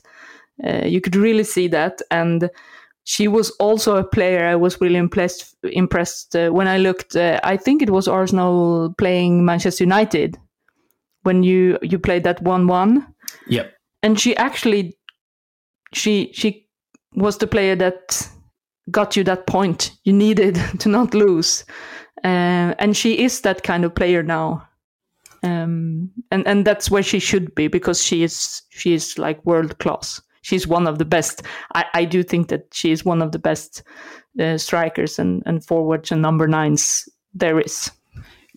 uh, 0.64 0.86
you 0.86 1.02
could 1.02 1.16
really 1.16 1.44
see 1.44 1.68
that, 1.70 2.04
and 2.12 2.52
she 3.04 3.28
was 3.28 3.50
also 3.60 3.96
a 3.96 4.04
player 4.04 4.46
I 4.46 4.56
was 4.56 4.80
really 4.80 4.98
impressed 4.98 5.56
impressed 5.64 6.36
uh, 6.36 6.50
when 6.50 6.68
I 6.68 6.78
looked. 6.78 7.16
Uh, 7.16 7.40
I 7.44 7.58
think 7.58 7.82
it 7.82 7.90
was 7.90 8.08
Arsenal 8.08 8.94
playing 9.00 9.44
Manchester 9.44 9.86
United 9.86 10.38
when 11.24 11.42
you 11.42 11.80
you 11.82 11.98
played 11.98 12.26
that 12.26 12.44
one 12.44 12.68
one. 12.68 13.08
Yep, 13.48 13.74
and 14.04 14.20
she 14.20 14.38
actually 14.38 15.00
she 15.96 16.30
she 16.32 16.68
was 17.16 17.40
the 17.40 17.48
player 17.48 17.76
that 17.76 18.30
got 18.92 19.16
you 19.16 19.24
that 19.26 19.48
point 19.48 19.92
you 20.04 20.14
needed 20.14 20.56
to 20.80 20.90
not 20.90 21.14
lose. 21.14 21.66
Uh, 22.24 22.74
and 22.80 22.98
she 22.98 23.24
is 23.24 23.42
that 23.42 23.64
kind 23.64 23.86
of 23.86 23.96
player 23.96 24.24
now. 24.24 24.68
Um, 25.44 26.10
and 26.32 26.48
and 26.48 26.66
that's 26.66 26.90
where 26.90 27.04
she 27.04 27.20
should 27.20 27.54
be 27.54 27.68
because 27.68 28.04
she 28.04 28.24
is 28.24 28.64
she 28.70 28.94
is 28.94 29.20
like 29.20 29.46
world 29.46 29.78
class. 29.78 30.20
She's 30.42 30.66
one 30.66 30.88
of 30.88 30.98
the 30.98 31.06
best. 31.06 31.44
I, 31.76 31.86
I 31.94 32.06
do 32.06 32.24
think 32.24 32.48
that 32.48 32.68
she 32.72 32.92
is 32.92 33.06
one 33.06 33.22
of 33.22 33.34
the 33.34 33.40
best 33.40 33.84
uh, 34.40 34.58
strikers 34.58 35.20
and, 35.20 35.44
and 35.46 35.66
forwards 35.66 36.12
and 36.12 36.22
number 36.22 36.48
nines 36.48 37.08
there 37.34 37.60
is. 37.60 37.92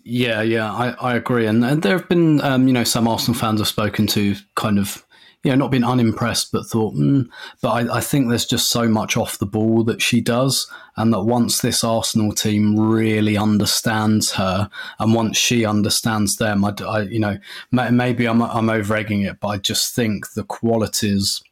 Yeah, 0.05 0.41
yeah, 0.41 0.73
I, 0.73 0.91
I 1.01 1.15
agree. 1.17 1.47
And, 1.47 1.65
and 1.65 1.83
there 1.83 1.99
have 1.99 2.09
been, 2.09 2.41
um, 2.43 2.67
you 2.67 2.73
know, 2.73 2.85
some 2.85 3.09
Arsenal 3.09 3.39
fans 3.39 3.61
I've 3.61 3.69
spoken 3.69 4.07
to 4.09 4.37
kind 4.55 4.79
of 4.79 5.05
you 5.43 5.51
know, 5.51 5.57
not 5.57 5.71
been 5.71 5.85
unimpressed, 5.85 6.53
but 6.53 6.67
thought, 6.67 6.95
mm. 6.95 7.27
but 7.63 7.71
I, 7.71 7.97
I, 7.97 8.01
think 8.01 8.29
there's 8.29 8.45
just 8.45 8.69
so 8.69 8.87
much 8.87 9.17
off 9.17 9.39
the 9.39 9.47
ball 9.47 9.85
that 9.85 10.03
she 10.03 10.21
does, 10.21 10.71
and 10.97 11.13
that 11.15 11.23
once 11.23 11.61
this 11.61 11.83
Arsenal 11.83 12.33
team 12.33 12.79
really 12.79 13.39
understands 13.39 14.33
her, 14.33 14.69
and 14.99 15.15
once 15.15 15.39
she 15.39 15.65
understands 15.65 16.37
them, 16.37 16.65
I, 16.65 16.75
I 16.87 17.01
you 17.03 17.21
know, 17.21 17.39
maybe 17.73 18.27
I'm 18.27 18.43
I'm 18.43 18.69
over 18.69 18.95
egging 18.95 19.23
it, 19.23 19.41
but 19.41 19.49
I 19.49 19.57
just 19.57 19.95
think 19.95 20.33
the 20.35 20.45
qualities 20.45 21.43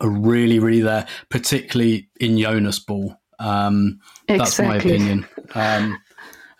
are 0.00 0.10
really, 0.10 0.58
really 0.58 0.82
there, 0.82 1.06
particularly 1.28 2.08
in 2.20 2.38
Jonas 2.38 2.78
Ball. 2.78 3.18
Um, 3.38 4.00
that's 4.26 4.58
my 4.58 4.76
opinion. 4.76 5.26
Um, 5.54 5.98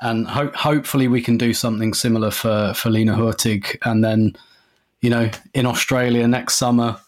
and 0.00 0.26
ho- 0.26 0.52
hopefully 0.54 1.08
we 1.08 1.20
can 1.20 1.36
do 1.36 1.52
something 1.52 1.92
similar 1.92 2.30
for, 2.30 2.72
for 2.74 2.90
Lina 2.90 3.14
Hurtig, 3.14 3.76
and 3.84 4.02
then 4.02 4.34
you 5.00 5.10
know, 5.10 5.30
in 5.54 5.66
Australia 5.66 6.26
next 6.26 6.54
summer, 6.54 6.98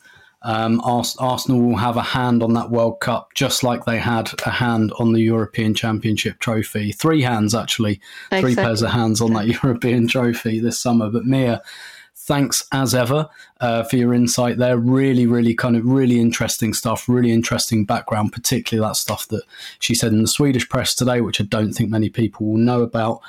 um, 0.43 0.81
Arsenal 0.83 1.61
will 1.61 1.77
have 1.77 1.97
a 1.97 2.03
hand 2.03 2.43
on 2.43 2.55
that 2.55 2.71
World 2.71 3.01
Cup, 3.01 3.35
just 3.35 3.63
like 3.63 3.85
they 3.85 3.99
had 3.99 4.33
a 4.47 4.51
hand 4.51 4.93
on 4.99 5.13
the 5.13 5.21
European 5.21 5.75
Championship 5.75 6.39
trophy. 6.39 6.93
Three 6.93 7.23
hands, 7.23 7.55
actually, 7.55 8.01
exactly. 8.31 8.41
three 8.41 8.63
pairs 8.63 8.83
of 8.83 8.91
hands 8.91 9.21
on 9.21 9.35
that 9.35 9.47
European 9.63 10.09
trophy 10.09 10.59
this 10.59 10.81
summer. 10.81 11.11
But 11.11 11.27
Mia, 11.27 11.63
thanks 12.17 12.65
as 12.73 12.95
ever 12.95 13.29
uh, 13.61 13.83
for 13.83 13.97
your 13.97 14.15
insight 14.15 14.57
there. 14.57 14.79
Really, 14.79 15.27
really 15.27 15.55
kind 15.55 15.77
of 15.77 15.85
really 15.85 16.19
interesting 16.19 16.73
stuff, 16.73 17.07
really 17.07 17.33
interesting 17.33 17.85
background, 17.85 18.33
particularly 18.33 18.89
that 18.89 18.97
stuff 18.97 19.29
that 19.29 19.43
she 19.79 19.95
said 19.95 20.13
in 20.13 20.23
the 20.23 20.29
Swedish 20.29 20.69
press 20.69 20.95
today, 20.95 21.21
which 21.21 21.41
I 21.41 21.45
don't 21.45 21.73
think 21.73 21.91
many 21.91 22.09
people 22.09 22.47
will 22.47 22.59
know 22.59 22.83
about. 22.83 23.21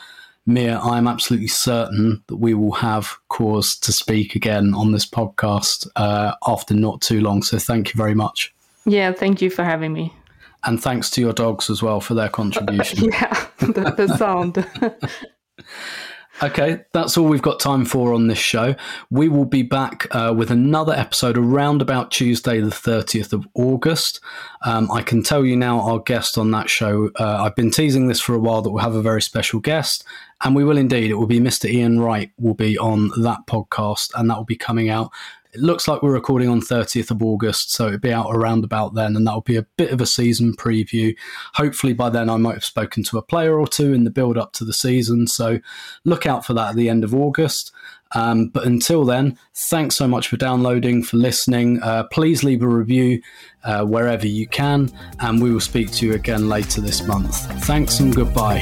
Mia, 0.46 0.80
I'm 0.80 1.08
absolutely 1.08 1.48
certain 1.48 2.24
that 2.28 2.38
we 2.38 2.54
will 2.54 2.72
have 2.74 3.16
cause 3.30 3.78
to 3.80 3.92
speak 3.92 4.36
again 4.36 4.74
on 4.74 4.92
this 4.92 5.08
podcast 5.08 5.88
uh, 5.96 6.34
after 6.48 6.74
not 6.74 7.02
too 7.02 7.22
long. 7.22 7.44
So 7.44 7.60
thank 7.60 7.94
you 7.94 7.98
very 7.98 8.16
much. 8.16 8.54
Yeah, 8.86 9.12
thank 9.12 9.42
you 9.42 9.50
for 9.50 9.64
having 9.64 9.94
me. 9.94 10.14
And 10.64 10.82
thanks 10.82 11.10
to 11.12 11.22
your 11.22 11.34
dogs 11.34 11.70
as 11.70 11.84
well 11.84 12.02
for 12.02 12.16
their 12.16 12.30
contribution. 12.42 13.06
yeah, 13.06 13.48
the, 13.60 13.94
the 13.96 14.18
sound. 14.18 14.66
Okay, 16.44 16.80
that's 16.92 17.18
all 17.18 17.28
we've 17.28 17.42
got 17.42 17.60
time 17.60 17.86
for 17.86 18.14
on 18.14 18.26
this 18.26 18.40
show. 18.40 18.74
We 19.12 19.30
will 19.30 19.46
be 19.46 19.62
back 19.62 20.08
uh, 20.10 20.34
with 20.36 20.50
another 20.50 20.92
episode 20.92 21.38
around 21.38 21.84
about 21.84 22.10
Tuesday, 22.10 22.60
the 22.60 22.72
30th 22.72 23.32
of 23.32 23.48
August. 23.54 24.20
Um, 24.66 24.92
I 24.92 25.04
can 25.04 25.22
tell 25.22 25.46
you 25.46 25.56
now, 25.56 25.82
our 25.82 26.00
guest 26.00 26.40
on 26.40 26.50
that 26.52 26.68
show, 26.68 27.12
uh, 27.20 27.44
I've 27.44 27.56
been 27.56 27.70
teasing 27.70 28.08
this 28.08 28.20
for 28.20 28.34
a 28.34 28.40
while 28.40 28.64
that 28.64 28.72
we'll 28.72 28.84
have 28.84 28.96
a 28.96 29.04
very 29.04 29.22
special 29.22 29.60
guest, 29.60 30.04
and 30.44 30.56
we 30.56 30.64
will 30.64 30.78
indeed. 30.78 31.12
It 31.12 31.16
will 31.16 31.28
be 31.28 31.40
Mr. 31.40 31.70
Ian 31.70 32.00
Wright, 32.00 32.32
will 32.38 32.54
be 32.54 32.78
on 32.78 33.12
that 33.22 33.40
podcast, 33.48 34.12
and 34.16 34.30
that 34.30 34.38
will 34.38 34.46
be 34.46 34.56
coming 34.56 34.90
out 34.90 35.12
it 35.54 35.60
looks 35.60 35.88
like 35.88 36.02
we're 36.02 36.14
recording 36.14 36.48
on 36.48 36.62
30th 36.62 37.12
of 37.12 37.22
August, 37.22 37.72
so 37.72 37.88
it'll 37.88 38.00
be 38.00 38.14
out 38.14 38.30
around 38.30 38.64
about 38.64 38.94
then, 38.94 39.16
and 39.16 39.28
that'll 39.28 39.42
be 39.42 39.58
a 39.58 39.66
bit 39.78 39.92
of 39.92 40.00
a 40.00 40.06
season 40.06 40.56
preview. 40.56 41.16
Hopefully, 41.56 41.94
by 41.94 42.10
then, 42.10 42.30
I 42.30 42.38
might 42.38 42.54
have 42.54 42.64
spoken 42.64 43.04
to 43.04 43.18
a 43.18 43.22
player 43.22 43.60
or 43.60 43.68
two 43.68 43.94
in 43.94 44.06
the 44.06 44.12
build 44.12 44.38
up 44.38 44.54
to 44.54 44.66
the 44.66 44.74
season, 44.74 45.28
so 45.28 45.60
look 46.06 46.26
out 46.26 46.46
for 46.46 46.54
that 46.54 46.70
at 46.70 46.76
the 46.76 46.90
end 46.90 47.04
of 47.04 47.14
August. 47.14 47.72
Um, 48.14 48.48
but 48.48 48.66
until 48.66 49.06
then, 49.06 49.38
thanks 49.70 49.96
so 49.96 50.08
much 50.08 50.28
for 50.28 50.38
downloading, 50.38 51.04
for 51.04 51.18
listening. 51.18 51.82
Uh, 51.82 52.04
please 52.12 52.44
leave 52.44 52.62
a 52.62 52.68
review 52.68 53.22
uh, 53.64 53.84
wherever 53.86 54.28
you 54.28 54.48
can, 54.48 54.90
and 55.20 55.42
we 55.42 55.52
will 55.52 55.60
speak 55.60 55.92
to 55.94 56.06
you 56.06 56.14
again 56.14 56.48
later 56.48 56.82
this 56.82 57.06
month. 57.06 57.36
Thanks 57.66 58.00
and 58.00 58.16
goodbye. 58.16 58.62